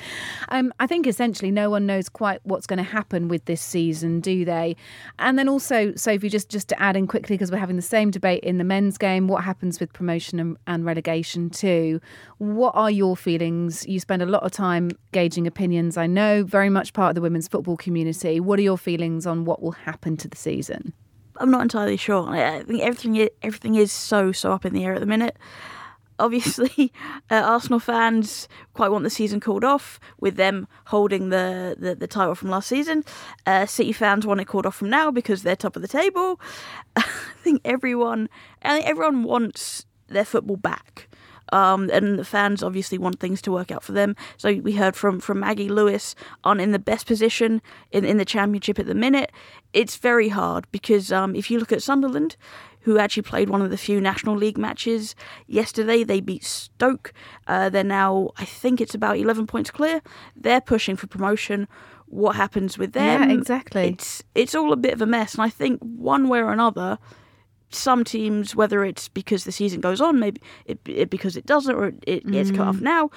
[0.51, 4.21] Um, I think essentially no one knows quite what's going to happen with this season,
[4.21, 4.77] do they?
[5.19, 8.13] And then also, Sophie, just just to add in quickly because we're having the same
[8.13, 9.27] debate in the men's game.
[9.27, 12.01] What happens with promotion and, and relegation too?
[12.39, 13.85] What are your feelings?
[13.89, 15.97] You spend a lot of time gauging opinions.
[15.97, 18.41] I know very much part of the women's football community.
[18.41, 20.93] What are your feelings on what will happen to the season?
[21.37, 22.29] I'm not entirely sure.
[22.29, 25.37] I think everything everything is so so up in the air at the minute.
[26.17, 26.93] Obviously,
[27.31, 32.07] uh, Arsenal fans quite want the season called off, with them holding the, the, the
[32.07, 33.05] title from last season.
[33.47, 36.41] Uh, City fans want it called off from now because they're top of the table.
[36.97, 37.05] I
[37.43, 38.29] think everyone,
[38.63, 41.09] I think everyone wants their football back.
[41.53, 44.17] Um, and the fans obviously want things to work out for them.
[44.37, 48.25] So we heard from, from Maggie Lewes on in the best position in, in the
[48.25, 49.31] championship at the minute.
[49.73, 52.37] It's very hard because um, if you look at Sunderland,
[52.85, 55.15] who actually played one of the few National League matches
[55.47, 57.15] yesterday, they beat Stoke.
[57.47, 60.03] Uh, they're now, I think it's about 11 points clear.
[60.37, 61.67] They're pushing for promotion.
[62.07, 63.31] What happens with them?
[63.31, 63.89] Yeah, exactly.
[63.89, 66.99] It's it's all a bit of a mess, and I think one way or another,
[67.75, 71.75] some teams, whether it's because the season goes on, maybe it, it because it doesn't,
[71.75, 73.11] or it, it's cut off now,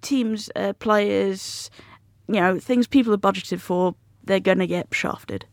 [0.00, 1.70] teams, uh, players,
[2.28, 5.46] you know, things people are budgeted for, they're going to get shafted.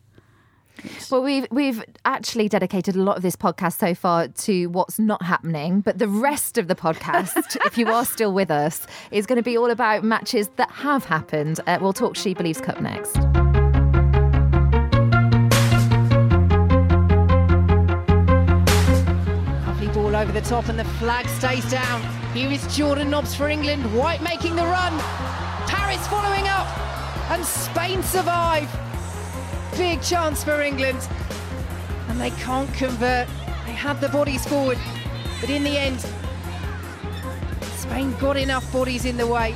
[1.11, 5.21] Well, we've we've actually dedicated a lot of this podcast so far to what's not
[5.23, 9.37] happening, but the rest of the podcast, if you are still with us, is going
[9.37, 11.59] to be all about matches that have happened.
[11.67, 13.17] Uh, we'll talk She Believes Cup next.
[20.19, 22.01] Over the top, and the flag stays down.
[22.33, 23.85] Here is Jordan Nobbs for England.
[23.95, 24.91] White making the run.
[25.65, 26.67] Parris following up,
[27.31, 28.69] and Spain survive.
[29.77, 31.07] Big chance for England,
[32.09, 33.29] and they can't convert.
[33.65, 34.77] They had the bodies forward,
[35.39, 36.05] but in the end,
[37.77, 39.55] Spain got enough bodies in the way.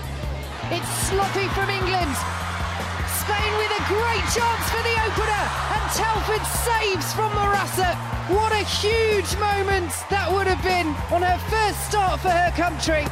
[0.71, 2.42] It's sloppy from England.
[3.23, 7.95] Spain with a great chance for the opener, and Telford saves from Marassa.
[8.36, 13.07] What a huge moment that would have been on her first start for her country.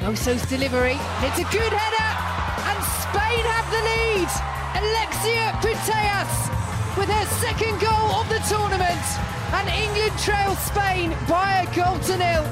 [0.00, 2.10] Moso's delivery, it's a good header,
[2.72, 4.30] and Spain have the lead.
[4.80, 6.32] Alexia Putellas
[6.96, 9.04] with her second goal of the tournament,
[9.60, 12.44] and England trail Spain by a goal to nil.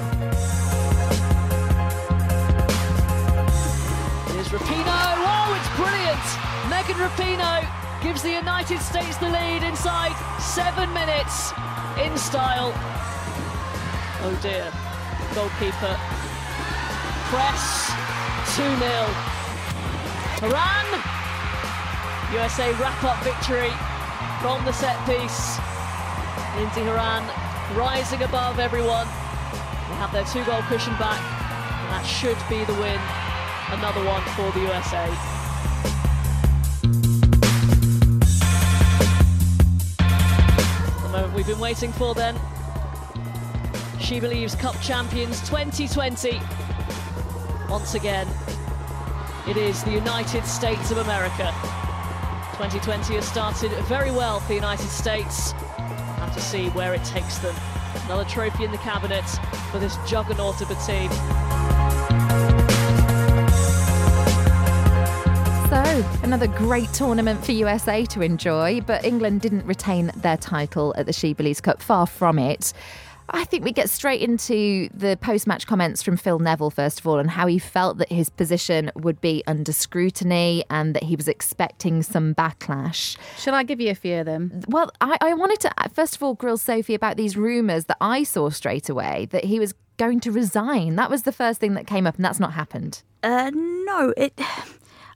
[4.48, 5.14] Here's Rapinoe.
[5.28, 6.24] Oh, it's brilliant.
[6.72, 7.68] Megan Rapinoe
[8.02, 11.52] gives the United States the lead inside seven minutes
[12.00, 12.72] in style.
[14.24, 14.72] Oh dear.
[15.34, 15.96] Goalkeeper.
[17.28, 17.92] Press.
[18.56, 18.88] 2 0.
[20.40, 20.88] Horan!
[22.32, 23.72] USA wrap up victory
[24.40, 25.60] from the set piece.
[26.56, 27.24] Lindsey Horan
[27.76, 29.06] rising above everyone.
[29.06, 33.17] They have their two goal cushion back, and that should be the win.
[33.70, 35.06] Another one for the USA.
[41.02, 42.34] The moment we've been waiting for then.
[44.00, 46.40] She believes Cup champions 2020.
[47.68, 48.26] Once again,
[49.46, 51.52] it is the United States of America.
[52.56, 55.52] 2020 has started very well for the United States.
[55.52, 57.54] Have to see where it takes them.
[58.06, 59.28] Another trophy in the cabinet
[59.70, 61.10] for this juggernaut of a team.
[65.68, 65.84] So,
[66.22, 71.12] another great tournament for USA to enjoy, but England didn't retain their title at the
[71.12, 72.72] She Believes Cup, far from it.
[73.28, 77.06] I think we get straight into the post match comments from Phil Neville, first of
[77.06, 81.16] all, and how he felt that his position would be under scrutiny and that he
[81.16, 83.18] was expecting some backlash.
[83.36, 84.62] Shall I give you a few of them?
[84.68, 88.22] Well, I, I wanted to, first of all, grill Sophie about these rumours that I
[88.22, 90.96] saw straight away that he was going to resign.
[90.96, 93.02] That was the first thing that came up, and that's not happened.
[93.22, 94.32] Uh, no, it.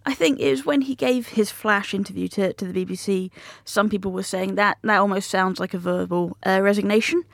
[0.04, 3.30] I think it was when he gave his flash interview to, to the BBC.
[3.64, 7.24] Some people were saying that that almost sounds like a verbal uh, resignation.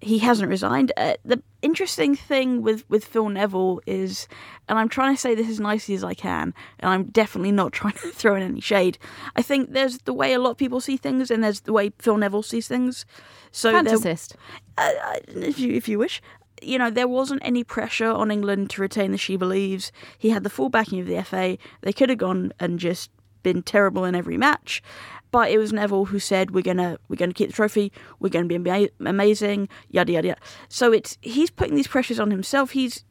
[0.00, 0.92] He hasn't resigned.
[0.96, 4.28] Uh, the interesting thing with, with Phil Neville is,
[4.68, 7.72] and I'm trying to say this as nicely as I can, and I'm definitely not
[7.80, 8.98] trying to throw in any shade.
[9.34, 11.90] I think there's the way a lot of people see things, and there's the way
[11.98, 13.06] Phil Neville sees things.
[13.50, 14.34] So Fantasist.
[14.76, 16.20] uh, uh, if you if you wish.
[16.64, 19.92] You know, there wasn't any pressure on England to retain the She Believes.
[20.18, 21.58] He had the full backing of the FA.
[21.82, 23.10] They could have gone and just
[23.42, 24.82] been terrible in every match,
[25.30, 27.92] but it was Neville who said, "We're gonna we're gonna keep the trophy.
[28.20, 30.40] We're gonna be ama- amazing." Yada yada yada.
[30.68, 32.70] So it's he's putting these pressures on himself.
[32.70, 33.04] He's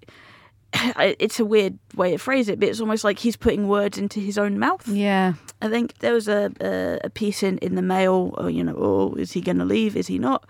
[0.99, 4.19] it's a weird way to phrase it, but it's almost like he's putting words into
[4.19, 4.87] his own mouth.
[4.87, 5.33] Yeah.
[5.61, 8.75] I think there was a a, a piece in, in the Mail, or, you know,
[8.77, 9.95] oh, is he going to leave?
[9.95, 10.47] Is he not?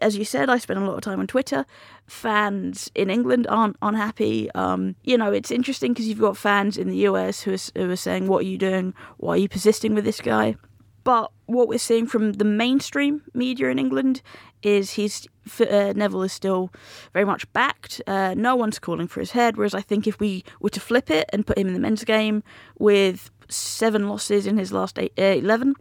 [0.00, 1.66] As you said, I spend a lot of time on Twitter.
[2.06, 4.50] Fans in England aren't unhappy.
[4.52, 7.90] Um, you know, it's interesting because you've got fans in the US who are, who
[7.90, 8.94] are saying, "What are you doing?
[9.16, 10.56] Why are you persisting with this guy?"
[11.04, 14.20] But what we're seeing from the mainstream media in England
[14.62, 15.26] is he's
[15.60, 16.70] uh, Neville is still
[17.12, 18.02] very much backed.
[18.06, 19.56] Uh, no one's calling for his head.
[19.56, 22.04] Whereas I think if we were to flip it and put him in the men's
[22.04, 22.42] game
[22.78, 25.74] with seven losses in his last eight, uh, eleven,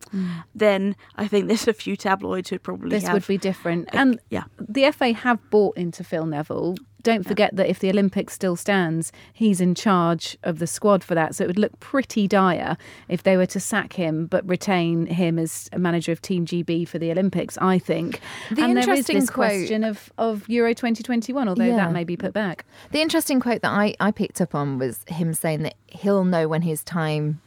[0.55, 3.89] then I think there's a few tabloids who'd probably This have, would be different.
[3.93, 4.43] And yeah.
[4.59, 6.75] the FA have bought into Phil Neville.
[7.03, 11.15] Don't forget that if the Olympics still stands, he's in charge of the squad for
[11.15, 11.35] that.
[11.35, 12.75] So it would look pretty dire
[13.07, 16.85] if they were to sack him but retain him as a manager of Team GB
[16.85, 18.19] for the Olympics, I think.
[18.51, 21.77] The and there is interesting this quote- question of, of Euro 2021, although Yeah.
[21.77, 22.65] that may be put back.
[22.91, 26.49] The interesting quote that I, I picked up on was him saying that he'll know
[26.49, 27.39] when his time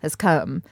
[0.00, 0.62] has come.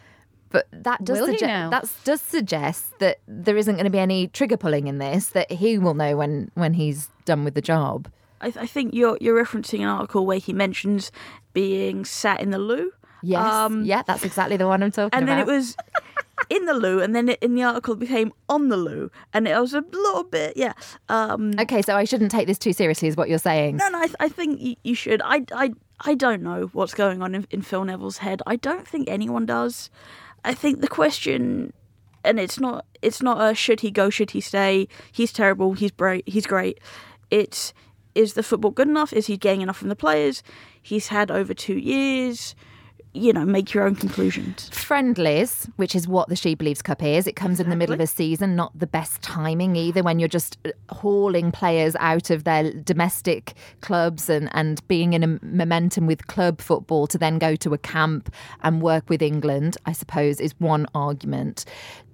[0.50, 4.28] But that does Will suggest that does suggest that there isn't going to be any
[4.28, 5.28] trigger pulling in this.
[5.28, 8.08] That he will know when when he's done with the job.
[8.40, 11.10] I, I think you're you're referencing an article where he mentions
[11.52, 12.92] being sat in the loo.
[13.22, 15.40] Yes, Um, yeah, that's exactly the one I'm talking and about.
[15.40, 15.76] And then it was
[16.50, 19.48] in the loo, and then it, in the article it became on the loo, and
[19.48, 20.74] it was a little bit, yeah.
[21.08, 21.82] Um, okay.
[21.82, 23.78] So I shouldn't take this too seriously, is what you're saying.
[23.78, 25.22] no, no, I, th- I think you, you should.
[25.24, 28.42] I, I, I don't know what's going on in, in Phil Neville's head.
[28.46, 29.90] I don't think anyone does.
[30.44, 31.72] I think the question,
[32.22, 34.88] and it's not, it's not a should he go, should he stay?
[35.10, 35.72] He's terrible.
[35.72, 36.28] He's great.
[36.28, 36.78] He's great.
[37.30, 37.72] It's
[38.14, 39.12] is the football good enough?
[39.12, 40.42] Is he getting enough from the players?
[40.80, 42.54] He's had over two years.
[43.16, 44.68] You know, make your own conclusions.
[44.68, 47.26] friendlies, which is what the She Believes Cup is.
[47.26, 50.28] It comes in the middle of a season, not the best timing either, when you're
[50.28, 56.06] just uh, hauling players out of their domestic clubs and, and being in a momentum
[56.06, 60.38] with club football to then go to a camp and work with England, I suppose,
[60.38, 61.64] is one argument.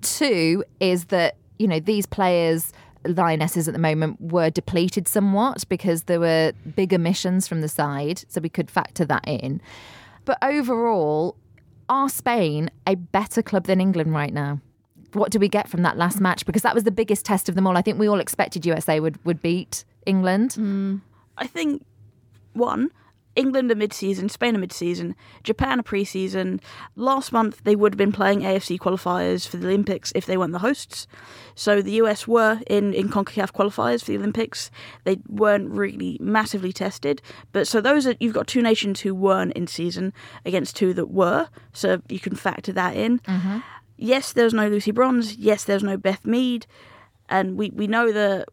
[0.02, 2.72] Two is that, you know, these players.
[3.04, 8.22] Lionesses at the moment were depleted somewhat because there were big emissions from the side,
[8.28, 9.60] so we could factor that in.
[10.24, 11.36] But overall,
[11.88, 14.60] are Spain a better club than England right now?
[15.12, 16.46] What do we get from that last match?
[16.46, 17.76] Because that was the biggest test of them all.
[17.76, 20.52] I think we all expected USA would, would beat England.
[20.58, 21.02] Mm.
[21.36, 21.84] I think
[22.54, 22.90] one,
[23.34, 26.60] England are mid-season, Spain are mid-season, Japan are pre-season.
[26.96, 30.52] Last month they would have been playing AFC qualifiers for the Olympics if they weren't
[30.52, 31.06] the hosts.
[31.54, 34.70] So the US were in in Concacaf qualifiers for the Olympics.
[35.04, 39.52] They weren't really massively tested, but so those are you've got two nations who weren't
[39.54, 40.12] in season
[40.44, 41.48] against two that were.
[41.72, 43.18] So you can factor that in.
[43.20, 43.58] Mm-hmm.
[43.96, 45.36] Yes, there's no Lucy Bronze.
[45.36, 46.66] Yes, there's no Beth Mead,
[47.28, 48.48] and we we know that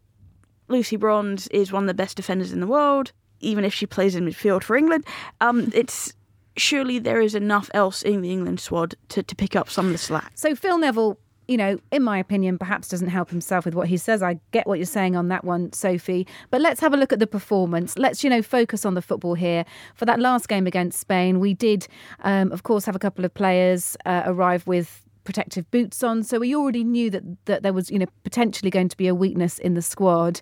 [0.67, 3.11] Lucy Bronze is one of the best defenders in the world.
[3.39, 5.05] Even if she plays in midfield for England,
[5.41, 6.13] um, it's
[6.57, 9.91] surely there is enough else in the England squad to, to pick up some of
[9.91, 10.31] the slack.
[10.35, 13.97] So Phil Neville, you know, in my opinion, perhaps doesn't help himself with what he
[13.97, 14.21] says.
[14.21, 16.27] I get what you're saying on that one, Sophie.
[16.51, 17.97] But let's have a look at the performance.
[17.97, 19.65] Let's, you know, focus on the football here.
[19.95, 21.87] For that last game against Spain, we did,
[22.23, 26.23] um, of course, have a couple of players uh, arrive with protective boots on.
[26.23, 29.15] So we already knew that that there was, you know, potentially going to be a
[29.15, 30.41] weakness in the squad.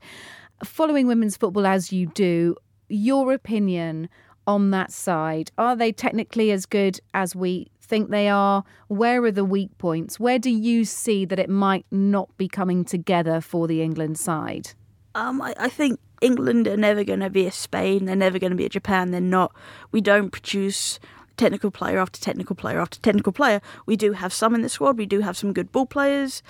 [0.63, 2.55] Following women's football as you do,
[2.89, 4.09] your opinion
[4.45, 5.51] on that side?
[5.57, 8.63] Are they technically as good as we think they are?
[8.87, 10.19] Where are the weak points?
[10.19, 14.71] Where do you see that it might not be coming together for the England side?
[15.15, 18.05] Um, I, I think England are never going to be a Spain.
[18.05, 19.11] They're never going to be a Japan.
[19.11, 19.53] They're not.
[19.91, 20.99] We don't produce
[21.37, 23.61] technical player after technical player after technical player.
[23.85, 24.97] We do have some in the squad.
[24.97, 26.41] We do have some good ball players.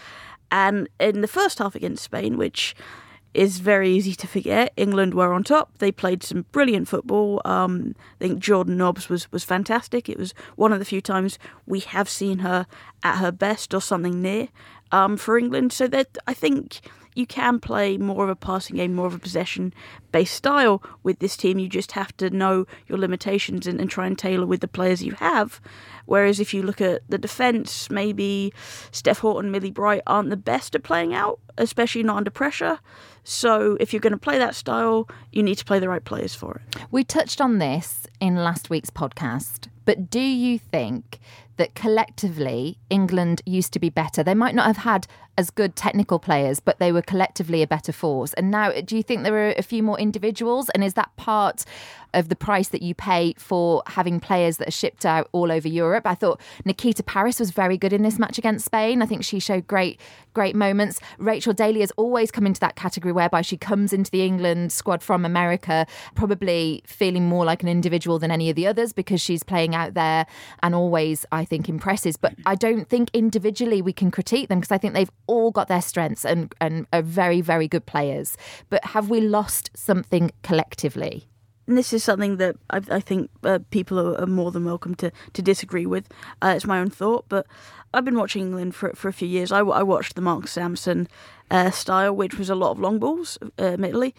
[0.50, 2.74] And in the first half against Spain, which
[3.34, 4.74] is very easy to forget.
[4.78, 5.78] England were on top.
[5.78, 7.42] They played some brilliant football.
[7.46, 10.10] Um, I think Jordan Nobbs was, was fantastic.
[10.10, 12.66] It was one of the few times we have seen her
[13.04, 14.50] at her best or something near
[14.92, 15.74] um, for England.
[15.74, 16.80] So that I think
[17.18, 19.74] you can play more of a passing game, more of a possession
[20.12, 21.58] based style with this team.
[21.58, 25.04] You just have to know your limitations and, and, try and tailor with the players
[25.04, 25.60] you have.
[26.06, 28.54] Whereas if you look at the defence, maybe
[28.92, 32.80] Steph Houghton, Millie Bright aren't the best at playing out, especially not under pressure.
[33.24, 36.36] So if you're going to play that style, you need to play the right players
[36.36, 36.82] for it.
[36.92, 41.20] We touched on this in last week's podcast, but do you think
[41.58, 44.24] that collectively England used to be better?
[44.24, 47.92] They might not have had as good technical players, but they were collectively a better
[47.92, 48.34] force.
[48.34, 50.70] And now, do you think there are a few more individuals?
[50.70, 51.64] And is that part
[52.14, 55.68] of the price that you pay for having players that are shipped out all over
[55.68, 56.06] Europe?
[56.06, 59.02] I thought Nikita Parris was very good in this match against Spain.
[59.02, 60.00] I think she showed great,
[60.34, 61.00] great moments.
[61.18, 65.02] Rachel Daly has always come into that category whereby she comes into the England squad
[65.02, 69.44] from America, probably feeling more like an individual than any of the others because she's
[69.44, 70.26] playing out there
[70.64, 72.18] and always, I think, impresses.
[72.18, 75.68] But I don't think individually we can critique them because I think they've all got
[75.68, 78.38] their strengths and, and are very, very good players.
[78.70, 81.28] But have we lost something collectively?
[81.68, 84.96] And this is something that I, I think uh, people are, are, more than welcome
[84.96, 86.08] to, to disagree with.
[86.42, 87.46] Uh, it's my own thought, but
[87.94, 89.52] I've been watching England for, for a few years.
[89.52, 91.08] I, I watched the Mark Sampson
[91.52, 94.16] uh, style, which was a lot of long balls, uh, admittedly.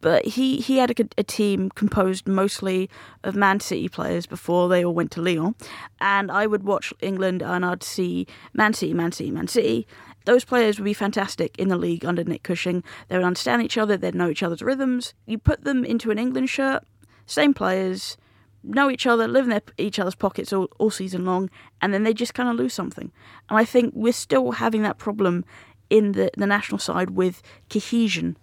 [0.00, 2.90] But he, he had a, a, team composed mostly
[3.22, 5.54] of Man City players before they all went to Lyon.
[6.00, 9.86] And I would watch England and I'd see Man City, Man City, Man City
[10.24, 12.82] those players would be fantastic in the league under Nick Cushing.
[13.08, 15.14] They would understand each other, they'd know each other's rhythms.
[15.26, 16.84] You put them into an England shirt,
[17.26, 18.16] same players,
[18.62, 22.04] know each other, live in their, each other's pockets all, all season long, and then
[22.04, 23.10] they just kind of lose something.
[23.48, 25.44] And I think we're still having that problem
[25.90, 28.36] in the, the national side with cohesion.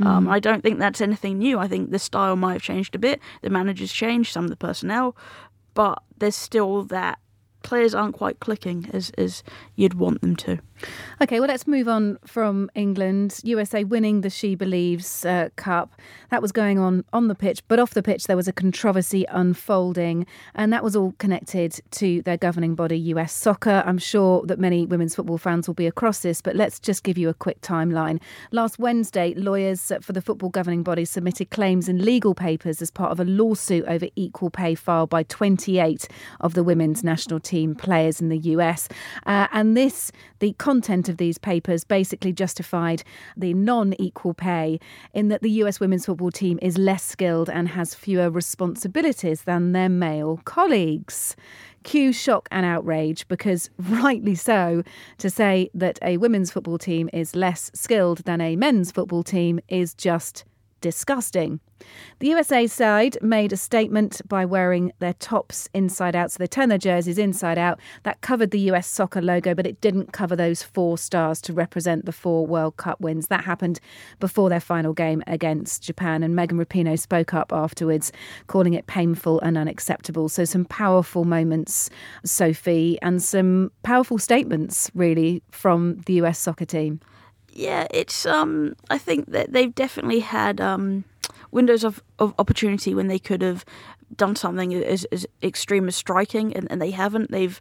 [0.00, 0.06] Mm.
[0.06, 1.58] Um, I don't think that's anything new.
[1.58, 3.20] I think the style might have changed a bit.
[3.42, 5.16] The managers changed, some of the personnel,
[5.74, 7.18] but there's still that
[7.62, 9.42] players aren't quite clicking as, as
[9.76, 10.58] you'd want them to.
[11.20, 13.40] Okay, well, let's move on from England.
[13.44, 15.94] USA winning the SheBelieves uh, Cup.
[16.30, 19.24] That was going on on the pitch, but off the pitch, there was a controversy
[19.28, 23.82] unfolding, and that was all connected to their governing body, US Soccer.
[23.86, 27.18] I'm sure that many women's football fans will be across this, but let's just give
[27.18, 28.20] you a quick timeline.
[28.50, 33.12] Last Wednesday, lawyers for the football governing body submitted claims in legal papers as part
[33.12, 36.08] of a lawsuit over equal pay filed by 28
[36.40, 38.88] of the women's national team players in the US.
[39.26, 43.02] Uh, and this, the content of these papers basically justified
[43.36, 44.80] the non equal pay
[45.12, 49.72] in that the US women's football team is less skilled and has fewer responsibilities than
[49.72, 51.36] their male colleagues.
[51.82, 54.82] Cue shock and outrage because, rightly so,
[55.18, 59.60] to say that a women's football team is less skilled than a men's football team
[59.68, 60.44] is just
[60.82, 61.60] disgusting.
[62.18, 66.30] The USA side made a statement by wearing their tops inside out.
[66.30, 67.80] So they turned their jerseys inside out.
[68.04, 72.04] That covered the US soccer logo, but it didn't cover those four stars to represent
[72.04, 73.28] the four World Cup wins.
[73.28, 73.80] That happened
[74.20, 76.22] before their final game against Japan.
[76.22, 78.12] And Megan Rapinoe spoke up afterwards,
[78.46, 80.28] calling it painful and unacceptable.
[80.28, 81.90] So some powerful moments,
[82.24, 87.00] Sophie, and some powerful statements, really, from the US soccer team.
[87.52, 91.04] Yeah, it's um I think that they've definitely had um
[91.52, 93.64] windows of, of opportunity when they could have
[94.16, 97.30] done something as, as extreme as striking, and, and they haven't.
[97.30, 97.60] They've,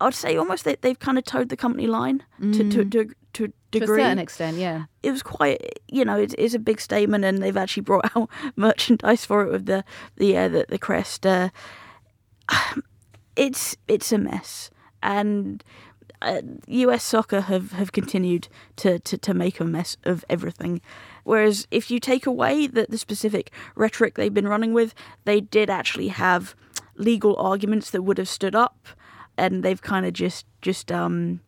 [0.00, 2.52] I'd say, almost they, they've kind of towed the company line mm.
[2.56, 3.86] to, to, to, to degree.
[3.86, 4.84] To a certain extent, yeah.
[5.02, 8.30] It was quite, you know, it is a big statement, and they've actually brought out
[8.56, 9.84] merchandise for it with the
[10.16, 11.26] the uh, the, the crest.
[11.26, 11.50] Uh,
[13.36, 14.70] it's it's a mess,
[15.02, 15.62] and
[16.26, 20.80] uh, US soccer have, have continued to, to, to make a mess of everything.
[21.24, 25.70] Whereas if you take away the, the specific rhetoric they've been running with, they did
[25.70, 26.54] actually have
[26.96, 28.88] legal arguments that would have stood up,
[29.36, 31.40] and they've kind of just just um,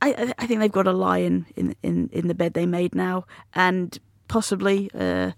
[0.00, 3.24] I I think they've got a lion in in in the bed they made now,
[3.54, 4.90] and possibly.
[4.94, 5.32] Uh,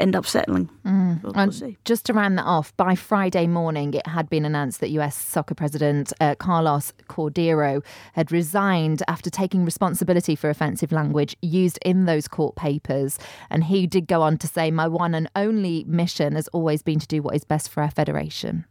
[0.00, 0.68] end up settling.
[0.84, 1.22] Mm.
[1.22, 1.76] We'll, we'll see.
[1.84, 5.54] Just to round that off, by Friday morning, it had been announced that US soccer
[5.54, 7.84] president uh, Carlos Cordeiro
[8.14, 13.18] had resigned after taking responsibility for offensive language used in those court papers.
[13.50, 16.98] And he did go on to say, My one and only mission has always been
[16.98, 18.64] to do what is best for our federation.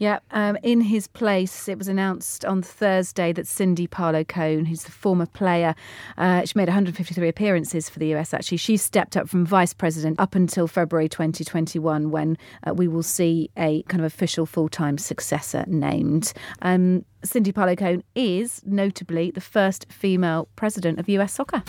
[0.00, 4.84] Yeah, um, in his place, it was announced on Thursday that Cindy Parlow Cone, who's
[4.84, 5.74] the former player,
[6.16, 8.56] uh, she made 153 appearances for the US actually.
[8.56, 13.50] She stepped up from vice president up until February 2021 when uh, we will see
[13.58, 16.32] a kind of official full time successor named.
[16.62, 21.62] Um, Cindy Parlow Cone is notably the first female president of US soccer.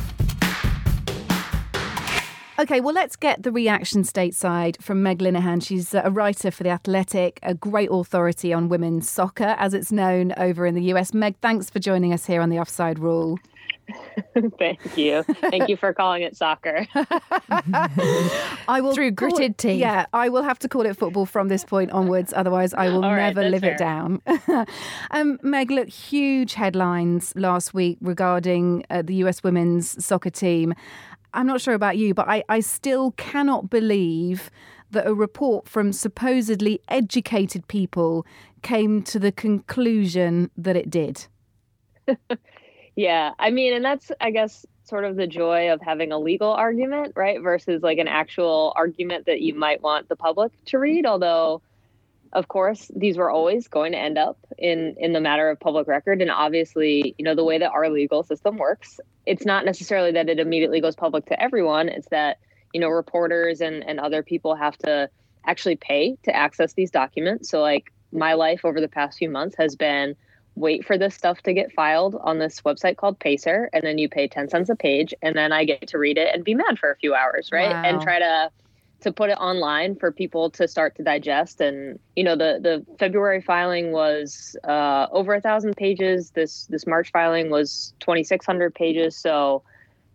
[2.62, 5.66] Okay, well, let's get the reaction stateside from Meg Linehan.
[5.66, 10.32] She's a writer for The Athletic, a great authority on women's soccer, as it's known
[10.38, 11.12] over in the US.
[11.12, 13.40] Meg, thanks for joining us here on The Offside Rule.
[14.60, 15.24] Thank you.
[15.24, 16.88] Thank you for calling it soccer.
[16.96, 19.80] I will through gritted teeth.
[19.80, 22.34] Yeah, I will have to call it football from this point onwards.
[22.36, 23.74] Otherwise, I will right, never live fair.
[23.74, 24.22] it down.
[25.12, 30.74] um, Meg, look, huge headlines last week regarding uh, the US women's soccer team.
[31.34, 34.52] I'm not sure about you, but I, I still cannot believe
[34.92, 38.26] that a report from supposedly educated people
[38.62, 41.28] came to the conclusion that it did.
[42.96, 46.52] yeah, I mean, and that's, I guess, sort of the joy of having a legal
[46.52, 47.42] argument, right?
[47.42, 51.06] Versus like an actual argument that you might want the public to read.
[51.06, 51.62] Although,
[52.34, 55.88] of course, these were always going to end up in in the matter of public
[55.88, 56.22] record.
[56.22, 60.30] And obviously, you know, the way that our legal system works, it's not necessarily that
[60.30, 61.90] it immediately goes public to everyone.
[61.90, 62.40] It's that
[62.74, 65.10] you know reporters and and other people have to
[65.46, 67.50] actually pay to access these documents.
[67.50, 70.16] So like my life over the past few months has been
[70.56, 74.10] wait for this stuff to get filed on this website called Pacer, and then you
[74.10, 76.78] pay 10 cents a page, and then I get to read it and be mad
[76.78, 77.72] for a few hours, right?
[77.72, 77.84] Wow.
[77.84, 78.52] And try to
[79.02, 81.60] to put it online for people to start to digest.
[81.60, 86.32] And you know, the the February filing was uh, over a thousand pages.
[86.32, 89.16] This this March filing was 2,600 pages.
[89.18, 89.64] So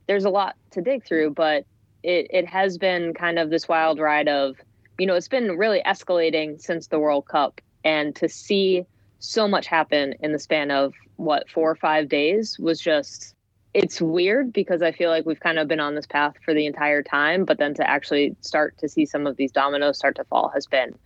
[0.07, 1.65] there's a lot to dig through, but
[2.03, 4.57] it it has been kind of this wild ride of,
[4.99, 8.87] you know, it's been really escalating since the World Cup, and to see
[9.19, 13.36] so much happen in the span of what four or five days was just
[13.77, 16.65] it's weird because I feel like we've kind of been on this path for the
[16.65, 20.25] entire time, but then to actually start to see some of these dominoes start to
[20.25, 20.99] fall has been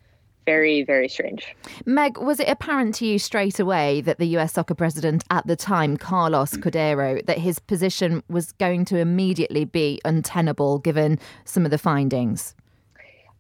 [0.46, 1.56] very, very strange.
[1.84, 5.56] Meg, was it apparent to you straight away that the US soccer president at the
[5.56, 11.72] time, Carlos Cordeiro, that his position was going to immediately be untenable given some of
[11.72, 12.54] the findings?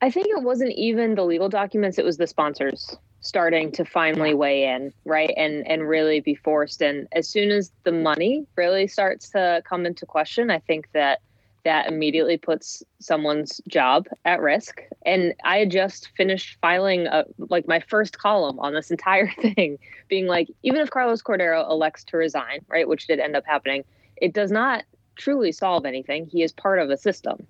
[0.02, 4.34] I think it wasn't even the legal documents, it was the sponsors starting to finally
[4.34, 5.32] weigh in, right?
[5.36, 6.82] And and really be forced.
[6.82, 11.20] And as soon as the money really starts to come into question, I think that
[11.64, 14.80] that immediately puts someone's job at risk.
[15.04, 19.78] And I had just finished filing a, like my first column on this entire thing,
[20.08, 23.84] being like, even if Carlos Cordeiro elects to resign, right, which did end up happening,
[24.16, 24.84] it does not
[25.16, 26.26] truly solve anything.
[26.26, 27.46] He is part of a system.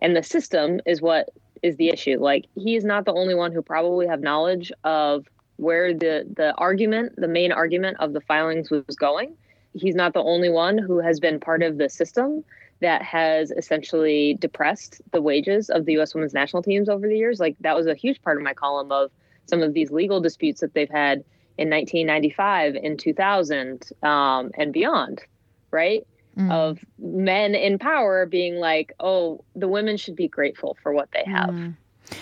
[0.00, 1.28] And the system is what
[1.62, 2.18] is the issue.
[2.18, 6.54] Like he is not the only one who probably have knowledge of where the the
[6.56, 9.34] argument, the main argument of the filings was going.
[9.74, 12.44] He's not the only one who has been part of the system
[12.80, 16.14] that has essentially depressed the wages of the U.S.
[16.14, 17.38] women's national teams over the years.
[17.38, 19.10] Like that was a huge part of my column of
[19.46, 21.24] some of these legal disputes that they've had
[21.58, 25.20] in 1995, in 2000, um, and beyond,
[25.70, 26.06] right?
[26.40, 26.52] Mm.
[26.52, 31.24] Of men in power being like, "Oh, the women should be grateful for what they
[31.24, 31.76] have." Mm.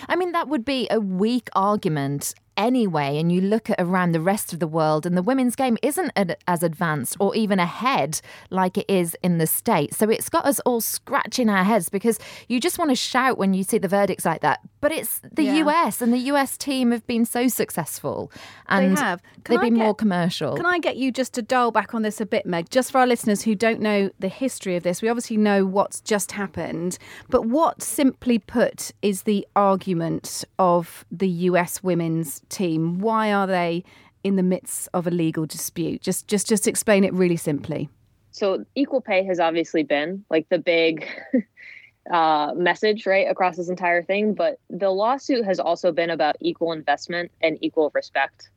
[0.07, 3.17] I mean, that would be a weak argument anyway.
[3.17, 6.11] And you look at around the rest of the world, and the women's game isn't
[6.47, 9.97] as advanced or even ahead like it is in the States.
[9.97, 13.53] So it's got us all scratching our heads because you just want to shout when
[13.55, 14.59] you see the verdicts like that.
[14.81, 15.65] But it's the Yeah.
[15.65, 18.31] US, and the US team have been so successful.
[18.67, 19.21] And they have.
[19.43, 20.55] Can they've I been get- more commercial.
[20.55, 22.69] Can I get you just to dial back on this a bit, Meg?
[22.69, 26.01] Just for our listeners who don't know the history of this, we obviously know what's
[26.01, 26.97] just happened,
[27.29, 32.99] but what, simply put, is the argument of the US women's team?
[32.99, 33.83] Why are they
[34.23, 36.01] in the midst of a legal dispute?
[36.01, 37.89] Just, just, just explain it really simply.
[38.31, 41.07] so equal pay has obviously been like the big
[42.11, 46.71] uh, message right across this entire thing but the lawsuit has also been about equal
[46.71, 48.49] investment and equal respect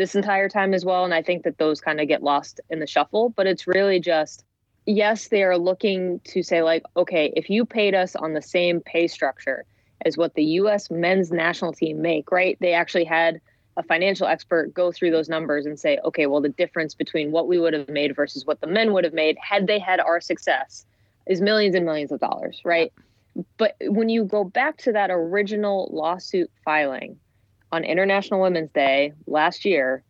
[0.00, 1.04] this entire time as well.
[1.04, 3.28] And I think that those kind of get lost in the shuffle.
[3.36, 4.44] But it's really just,
[4.86, 8.80] yes, they are looking to say, like, okay, if you paid us on the same
[8.80, 9.66] pay structure
[10.04, 12.56] as what the US men's national team make, right?
[12.60, 13.40] They actually had
[13.76, 17.48] a financial expert go through those numbers and say, okay, well, the difference between what
[17.48, 20.20] we would have made versus what the men would have made had they had our
[20.20, 20.84] success
[21.26, 22.92] is millions and millions of dollars, right?
[23.56, 27.18] But when you go back to that original lawsuit filing
[27.72, 30.02] on International Women's Day last year,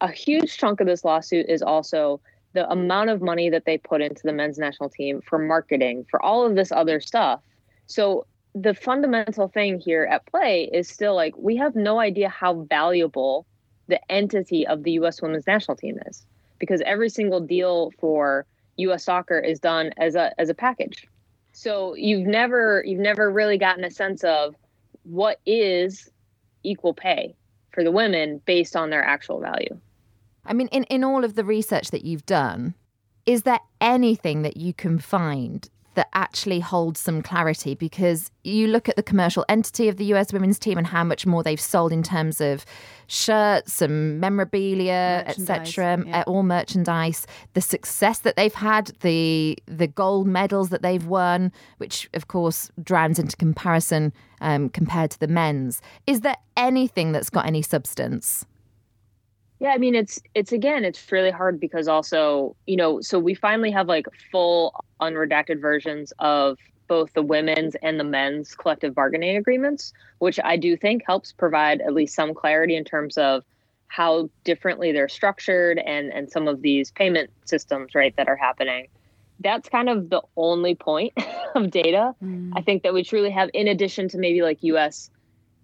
[0.00, 2.20] a huge chunk of this lawsuit is also
[2.52, 6.22] the amount of money that they put into the men's national team for marketing, for
[6.24, 7.40] all of this other stuff.
[7.86, 12.62] So the fundamental thing here at play is still like we have no idea how
[12.68, 13.46] valuable
[13.88, 16.26] the entity of the US women's national team is
[16.58, 18.46] because every single deal for
[18.76, 21.06] US soccer is done as a as a package.
[21.52, 24.54] So you've never you've never really gotten a sense of
[25.04, 26.10] what is
[26.62, 27.34] equal pay
[27.72, 29.78] for the women based on their actual value.
[30.44, 32.74] I mean, in, in all of the research that you've done,
[33.26, 37.74] is there anything that you can find that actually holds some clarity?
[37.74, 41.26] Because you look at the commercial entity of the US women's team and how much
[41.26, 42.64] more they've sold in terms of
[43.06, 46.24] shirts and memorabilia, etc., yeah.
[46.26, 52.08] all merchandise, the success that they've had, the the gold medals that they've won, which
[52.14, 55.82] of course drowns into comparison um, compared to the men's.
[56.06, 58.46] Is there anything that's got any substance?
[59.60, 63.34] Yeah, I mean it's it's again it's really hard because also, you know, so we
[63.34, 66.58] finally have like full unredacted versions of
[66.88, 71.82] both the women's and the men's collective bargaining agreements, which I do think helps provide
[71.82, 73.44] at least some clarity in terms of
[73.88, 78.88] how differently they're structured and and some of these payment systems, right, that are happening.
[79.40, 81.12] That's kind of the only point
[81.54, 82.52] of data mm.
[82.56, 85.10] I think that we truly have in addition to maybe like US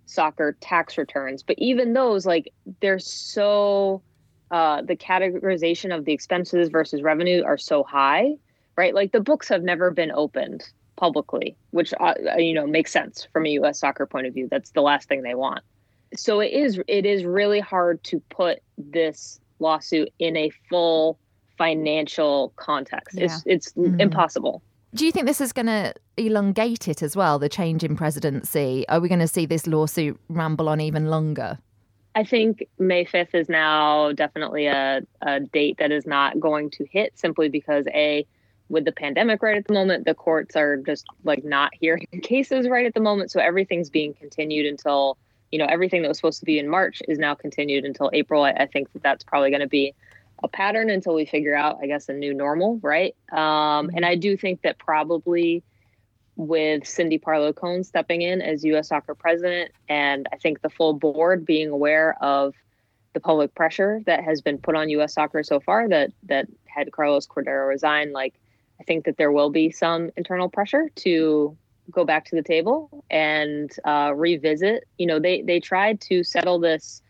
[0.07, 1.43] soccer tax returns.
[1.43, 4.03] But even those, like, they're so
[4.51, 8.37] uh, the categorization of the expenses versus revenue are so high,
[8.77, 8.95] right?
[8.95, 10.65] Like the books have never been opened
[10.97, 13.81] publicly, which uh, you know makes sense from a U.S.
[13.81, 14.49] soccer point of view.
[14.51, 15.63] That's the last thing they want.
[16.15, 21.19] So it is it is really hard to put this lawsuit in a full
[21.59, 23.19] financial context.
[23.19, 23.25] Yeah.
[23.25, 24.01] It's it's mm-hmm.
[24.01, 24.63] impossible.
[24.97, 28.89] Do you think this is going to elongate it as well, the change in presidency?
[28.89, 31.59] Are we going to see this lawsuit ramble on even longer?
[32.15, 36.87] I think May 5th is now definitely a, a date that is not going to
[36.87, 38.27] hit simply because, A,
[38.71, 42.67] with the pandemic right at the moment, the courts are just like not hearing cases
[42.67, 43.31] right at the moment.
[43.31, 45.19] So everything's being continued until,
[45.53, 48.45] you know, everything that was supposed to be in March is now continued until April.
[48.45, 49.95] I, I think that that's probably going to be
[50.43, 53.15] a pattern until we figure out, I guess, a new normal, right?
[53.33, 55.63] Um, and I do think that probably
[56.37, 58.89] with Cindy Parlow Cone stepping in as U.S.
[58.89, 62.55] Soccer president, and I think the full board being aware of
[63.15, 65.15] the public pressure that has been put on U.S.
[65.15, 68.35] Soccer so far, that that had Carlos Cordeiro resign, like
[68.79, 71.57] I think that there will be some internal pressure to
[71.91, 74.85] go back to the table and uh, revisit.
[74.99, 77.01] You know, they they tried to settle this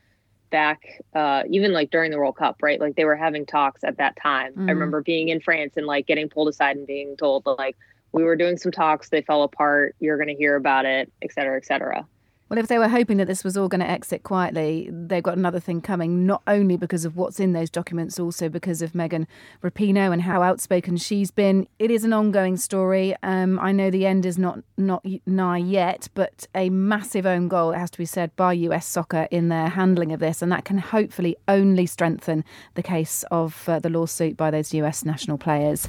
[0.51, 2.81] back uh, even like during the World Cup, right?
[2.81, 4.53] Like they were having talks at that time.
[4.55, 4.69] Mm.
[4.69, 7.77] I remember being in France and like getting pulled aside and being told like
[8.13, 11.33] we were doing some talks, they fell apart, you're going to hear about it, et
[11.33, 12.07] cetera, et cetera.
[12.49, 15.37] Well, if they were hoping that this was all going to exit quietly, they've got
[15.37, 19.27] another thing coming, not only because of what's in those documents, also because of Megan
[19.65, 21.67] Rapinoe and how outspoken she's been.
[21.81, 23.17] It is an ongoing story.
[23.25, 27.73] Um, I know the end is not, not nigh yet, but a massive own goal,
[27.73, 30.41] it has to be said, by US soccer in their handling of this.
[30.41, 32.45] And that can hopefully only strengthen
[32.75, 35.89] the case of uh, the lawsuit by those US national players.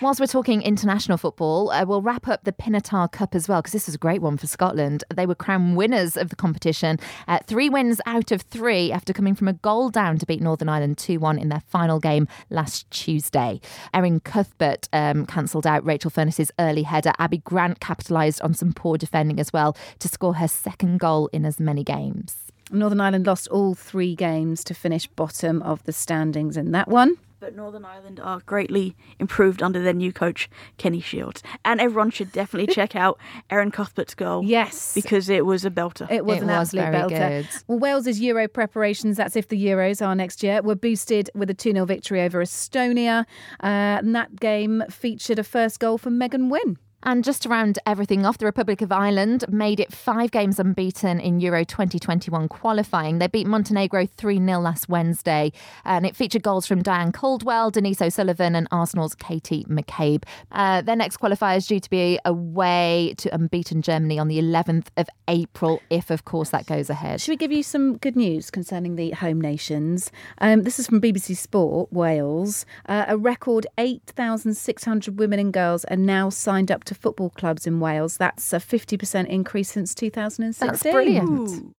[0.00, 3.72] Whilst we're talking international football, uh, we'll wrap up the Pinatar Cup as well, because
[3.72, 5.02] this was a great one for Scotland.
[5.12, 7.00] They were crowned winners of the competition.
[7.26, 10.68] Uh, three wins out of three after coming from a goal down to beat Northern
[10.68, 13.60] Ireland 2 1 in their final game last Tuesday.
[13.92, 17.10] Erin Cuthbert um, cancelled out Rachel Furness's early header.
[17.18, 21.44] Abbi Grant capitalised on some poor defending as well to score her second goal in
[21.44, 22.36] as many games.
[22.70, 27.16] Northern Ireland lost all three games to finish bottom of the standings in that one
[27.40, 31.42] but Northern Ireland are greatly improved under their new coach, Kenny Shiels.
[31.64, 33.18] And everyone should definitely check out
[33.50, 34.44] Erin Cuthbert's goal.
[34.44, 34.94] Yes.
[34.94, 36.10] Because it was a belter.
[36.10, 37.42] It was it an was absolute belter.
[37.42, 37.48] Good.
[37.66, 41.54] Well, Wales's Euro preparations, that's if the Euros are next year, were boosted with a
[41.54, 43.24] 2 0 victory over Estonia.
[43.62, 46.78] Uh, and that game featured a first goal from Megan Wynne.
[47.04, 51.20] And just to round everything off, the Republic of Ireland made it five games unbeaten
[51.20, 53.18] in Euro 2021 qualifying.
[53.18, 55.52] They beat Montenegro 3 0 last Wednesday,
[55.84, 60.24] and it featured goals from Diane Caldwell, Denise O'Sullivan, and Arsenal's Katie McCabe.
[60.50, 64.88] Uh, their next qualifier is due to be away to unbeaten Germany on the 11th
[64.96, 67.20] of April, if, of course, that goes ahead.
[67.20, 70.10] Should we give you some good news concerning the home nations?
[70.38, 72.66] Um, this is from BBC Sport, Wales.
[72.86, 77.80] Uh, a record 8,600 women and girls are now signed up to football clubs in
[77.80, 78.16] Wales.
[78.16, 80.66] That's a 50% increase since 2016.
[80.68, 81.74] That's brilliant.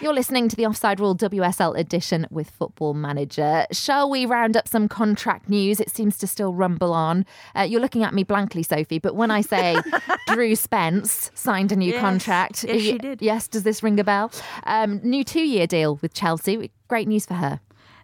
[0.00, 3.66] You're listening to the Offside Rule WSL edition with Football Manager.
[3.72, 5.80] Shall we round up some contract news?
[5.80, 7.26] It seems to still rumble on.
[7.56, 9.76] Uh, you're looking at me blankly, Sophie, but when I say
[10.28, 12.00] Drew Spence signed a new Yes.
[12.00, 13.20] contract, Yes, she did.
[13.20, 14.30] Yes, does this ring a bell?
[14.64, 16.70] Um, new two-year deal with Chelsea.
[16.86, 17.58] Great news for her.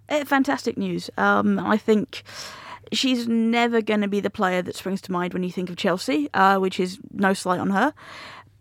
[0.08, 1.10] Eh, fantastic news.
[1.16, 2.24] Um, I think
[2.96, 5.76] she's never going to be the player that springs to mind when you think of
[5.76, 7.94] Chelsea, uh, which is no slight on her.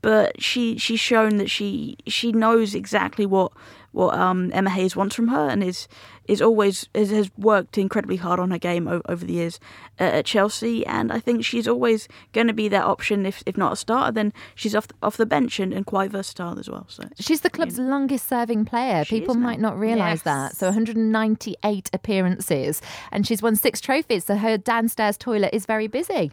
[0.01, 3.53] But she she's shown that she she knows exactly what
[3.93, 5.87] what um, Emma Hayes wants from her, and is
[6.25, 9.59] is always is, has worked incredibly hard on her game over, over the years
[9.99, 10.85] uh, at Chelsea.
[10.85, 13.25] And I think she's always going to be that option.
[13.25, 16.11] If if not a starter, then she's off the, off the bench and, and quite
[16.11, 16.85] versatile as well.
[16.89, 19.03] So She's the club's longest serving player.
[19.05, 20.21] She People might not realise Yes.
[20.23, 20.55] that.
[20.55, 22.81] So 198 appearances
[23.11, 24.25] and she's won six trophies.
[24.25, 26.31] So her downstairs toilet is very busy.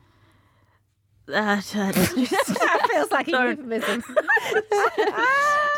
[1.33, 4.05] Uh, that feels like a euphemism.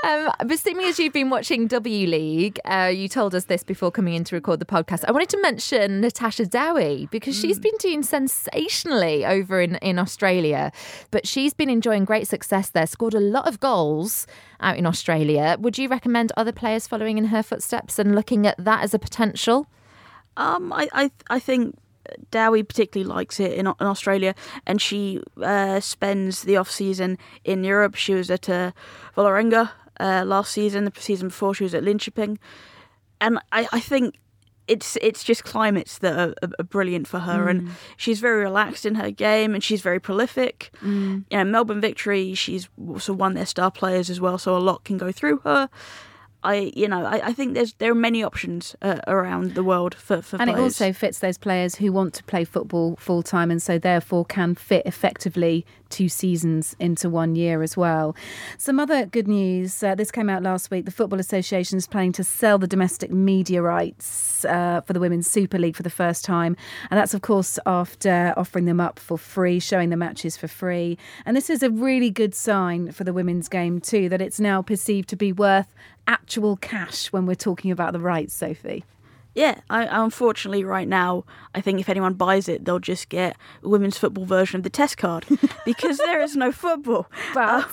[0.05, 3.93] Um, but seeing as you've been watching W League, uh, you told us this before
[3.93, 5.05] coming in to record the podcast.
[5.07, 10.73] I wanted to mention Natasha Dowie because she's been doing sensationally over in, in Australia,
[11.13, 14.27] but she's been enjoying great success there, scored a lot of goals
[14.59, 15.57] out in Australia.
[15.61, 18.99] Would you recommend other players following in her footsteps and looking at that as a
[18.99, 19.69] potential?
[20.37, 21.77] Um, I, I, I think
[22.31, 24.35] Dowie particularly likes it in, in Australia,
[24.67, 27.95] and she uh, spends the off season in Europe.
[27.95, 28.73] She was at uh,
[29.17, 30.85] uh, last season.
[30.85, 32.39] The season before, she was at Linköping,
[33.21, 34.19] and I, I think
[34.69, 38.87] it's it's just climates that are, are, are brilliant for her, and she's very relaxed
[38.87, 40.71] in her game, and she's very prolific.
[41.31, 44.85] You know, Melbourne Victory, she's also won their star players as well, so a lot
[44.85, 45.69] can go through her.
[46.45, 49.95] I, you know, I, I think there's there are many options uh, around the world
[49.95, 53.51] for for And it also fits those players who want to play football full time
[53.51, 58.17] and so therefore can fit effectively two seasons into one year as well.
[58.59, 60.87] Some other good news uh, this came out last week.
[60.87, 65.31] The Football Association is planning to sell the domestic media rights uh, for the Women's
[65.31, 66.57] Super League for the first time.
[66.91, 70.99] And that's, of course, after offering them up for free, showing the matches for free.
[71.27, 74.63] And this is a really good sign for the women's game, too, that it's now
[74.63, 75.75] perceived to be worth
[76.33, 78.85] actual cash when we're talking about the rights, Sophie.
[79.35, 81.25] Yeah, I, unfortunately, right now,
[81.55, 84.71] I think if anyone buys it, they'll just get a women's football version of the
[84.71, 85.27] test card
[85.67, 87.07] because there is no football.
[87.35, 87.69] But- Uh,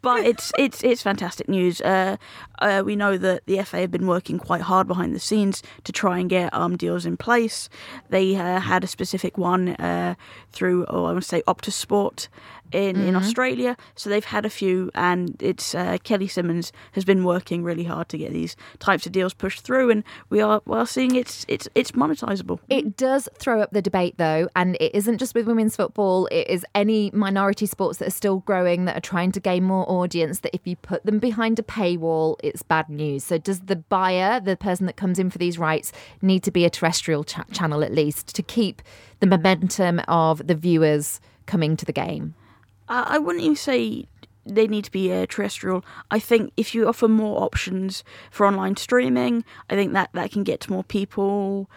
[0.00, 1.80] but it's it's it's fantastic news.
[1.80, 2.16] Uh,
[2.60, 5.92] uh, we know that the FA have been working quite hard behind the scenes to
[5.92, 7.68] try and get um, deals in place.
[8.10, 10.14] They uh, had a specific one uh,
[10.52, 12.28] through, oh, I want to say Optus Sport
[12.72, 13.76] in, in Australia.
[13.94, 18.08] So they've had a few, and it's uh, Kelly Simmons has been working really hard
[18.10, 21.44] to get these types of deals pushed through, and we are we are seeing it's
[21.48, 22.58] it's it's monetizable.
[22.68, 26.26] It does throw up the debate, though, and it isn't just with women's football.
[26.26, 29.84] It is any minority sports that are still growing, that are trying to gain more
[29.90, 30.40] audience.
[30.40, 33.24] That if you put them behind a paywall, it's bad news.
[33.24, 36.64] So, does the buyer, the person that comes in for these rights, need to be
[36.64, 38.82] a terrestrial cha- channel at least to keep
[39.20, 42.34] the momentum of the viewers coming to the game?
[43.00, 44.06] I wouldn't even say
[44.44, 45.84] they need to be uh, terrestrial.
[46.10, 50.42] I think if you offer more options for online streaming, I think that that can
[50.42, 51.70] get to more people.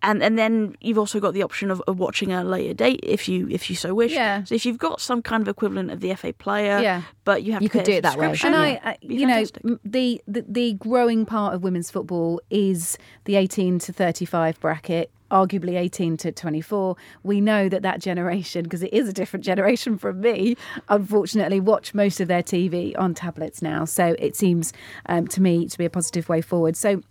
[0.00, 3.28] And and then you've also got the option of, of watching a later date if
[3.28, 4.12] you if you so wish.
[4.12, 4.44] Yeah.
[4.44, 7.02] So if you've got some kind of equivalent of the FA player, Yeah.
[7.24, 8.32] but you have You to could do it that way.
[8.44, 9.62] And I, I you know, fantastic.
[9.84, 15.10] the, the the growing part of women's football is the 18 to 35 bracket.
[15.30, 16.96] Arguably 18 to 24.
[17.22, 20.56] We know that that generation, because it is a different generation from me,
[20.88, 23.84] unfortunately, watch most of their TV on tablets now.
[23.84, 24.72] So it seems
[25.06, 26.76] um, to me to be a positive way forward.
[26.76, 27.02] So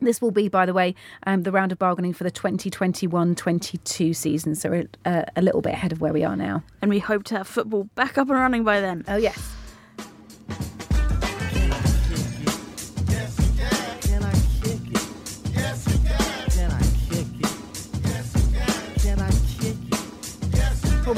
[0.00, 0.94] this will be, by the way,
[1.26, 4.54] um, the round of bargaining for the 2021 22 season.
[4.54, 6.62] So we're uh, a little bit ahead of where we are now.
[6.82, 9.04] and we hope to have football back up and running by then.
[9.08, 9.57] Oh, yes.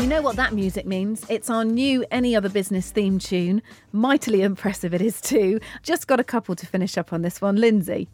[0.00, 1.26] We know what that music means.
[1.28, 3.60] It's our new Any Other Business theme tune.
[3.92, 5.60] Mightily impressive it is too.
[5.82, 7.56] Just got a couple to finish up on this one.
[7.56, 8.08] Lynsey.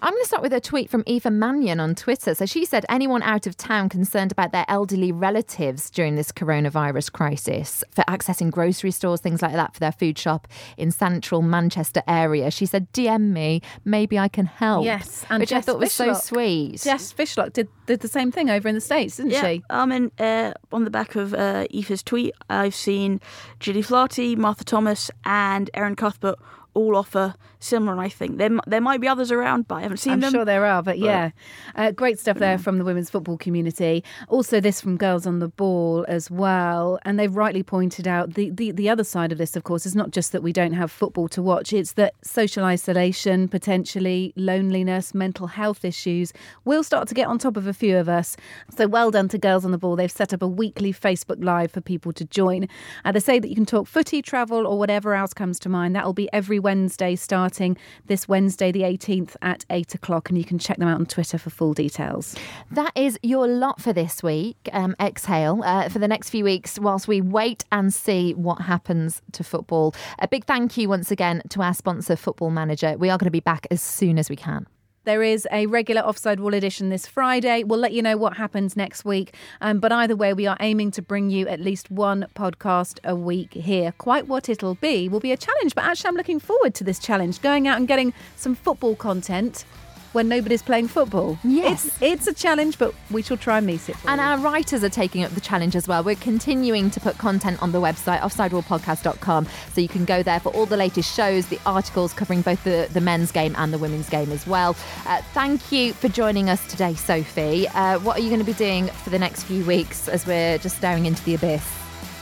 [0.00, 2.34] I'm going to start with a tweet from Aoife Mannion on Twitter.
[2.34, 7.12] So she said, anyone out of town concerned about their elderly relatives during this coronavirus
[7.12, 12.02] crisis for accessing grocery stores, things like that, for their food shop in central Manchester
[12.08, 12.50] area.
[12.50, 14.84] She said, DM me, maybe I can help.
[14.84, 16.80] Yes, and which I Jess thought was so sweet.
[16.80, 19.62] Jess Fishlock did, did the same thing over in the States, didn't Yeah, she?
[19.70, 23.20] um, and uh, on the back of uh, Aoife's tweet, I've seen
[23.60, 26.38] Gilly Flaherty, Martha Thomas, and Erin Cuthbert
[26.74, 27.92] all offer similar.
[27.92, 30.28] And I think there there might be others around, but I haven't seen them.
[30.28, 31.30] I'm sure there are, but yeah,
[31.74, 34.04] uh, great stuff there from the women's football community.
[34.28, 38.50] Also, this from Girls on the Ball as well, and they've rightly pointed out the,
[38.50, 40.90] the the other side of this, of course, is not just that we don't have
[40.90, 46.32] football to watch; it's that social isolation, potentially loneliness, mental health issues
[46.64, 48.36] will start to get on top of a few of us.
[48.76, 49.96] So, well done to Girls on the Ball.
[49.96, 52.68] They've set up a weekly Facebook Live for people to join.
[53.04, 55.94] Uh, they say that you can talk footy, travel, or whatever else comes to mind.
[55.94, 60.44] That will be every Wednesday starting this Wednesday, the 18th at 8 o'clock, and you
[60.44, 62.34] can check them out on Twitter for full details.
[62.70, 64.56] That is your lot for this week.
[64.72, 69.22] Um, exhale uh, for the next few weeks whilst we wait and see what happens
[69.32, 69.94] to football.
[70.18, 72.96] A big thank you once again to our sponsor, Football Manager.
[72.96, 74.66] We are going to be back as soon as we can.
[75.04, 77.64] There is a regular Offside Rule edition this Friday.
[77.64, 79.34] We'll let you know what happens next week.
[79.60, 83.16] Um, but either way, we are aiming to bring you at least one podcast a
[83.16, 83.90] week here.
[83.98, 87.00] Quite what it'll be will be a challenge, but actually, I'm looking forward to this
[87.00, 89.64] challenge going out and getting some football content
[90.12, 91.38] when nobody's playing football.
[91.44, 91.86] Yes.
[91.86, 93.96] It's, it's a challenge, but we shall try and meet it.
[93.96, 94.26] For And you.
[94.26, 96.02] our writers are taking up the challenge as well.
[96.04, 99.46] We're continuing to put content on the website, offsiderulepodcast.com.
[99.74, 102.88] So you can go there for all the latest shows, the articles covering both the,
[102.92, 104.76] the men's game and the women's game as well.
[105.06, 107.68] Uh, thank you for joining us today, Sophie.
[107.68, 110.58] Uh, what are you going to be doing for the next few weeks as we're
[110.58, 111.66] just staring into the abyss?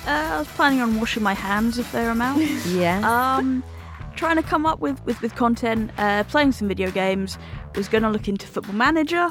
[0.07, 2.41] Uh, I was planning on washing my hands if they're around.
[2.67, 3.37] Yeah.
[3.37, 3.63] um,
[4.21, 7.39] trying to come up with with, with content, uh, playing some video games.
[7.75, 9.31] Was going to look into Football Manager.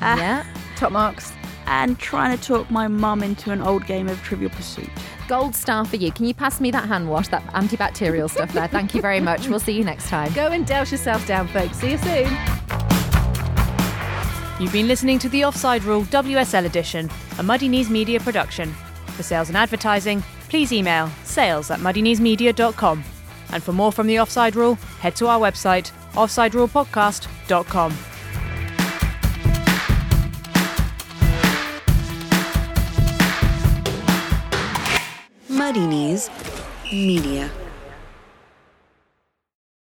[0.00, 0.46] Uh, yeah.
[0.76, 1.32] Top marks.
[1.66, 4.90] And trying to talk my mum into an old game of Trivial Pursuit.
[5.26, 6.12] Gold star for you.
[6.12, 8.68] Can you pass me that hand wash, that antibacterial stuff there?
[8.68, 9.48] Thank you very much.
[9.48, 10.32] We'll see you next time.
[10.34, 11.78] Go and douse yourself down, folks.
[11.78, 12.28] See you soon.
[14.60, 18.72] You've been listening to the Offside Rule WSL edition, a Muddy Knees Media production.
[19.16, 23.02] For sales and advertising, please email sales at muddykneesmedia.com.
[23.52, 27.96] And for more from the Offside Rule, head to our website, offsiderulepodcast.com.
[35.48, 36.30] Muddy Knees
[36.92, 37.50] Media.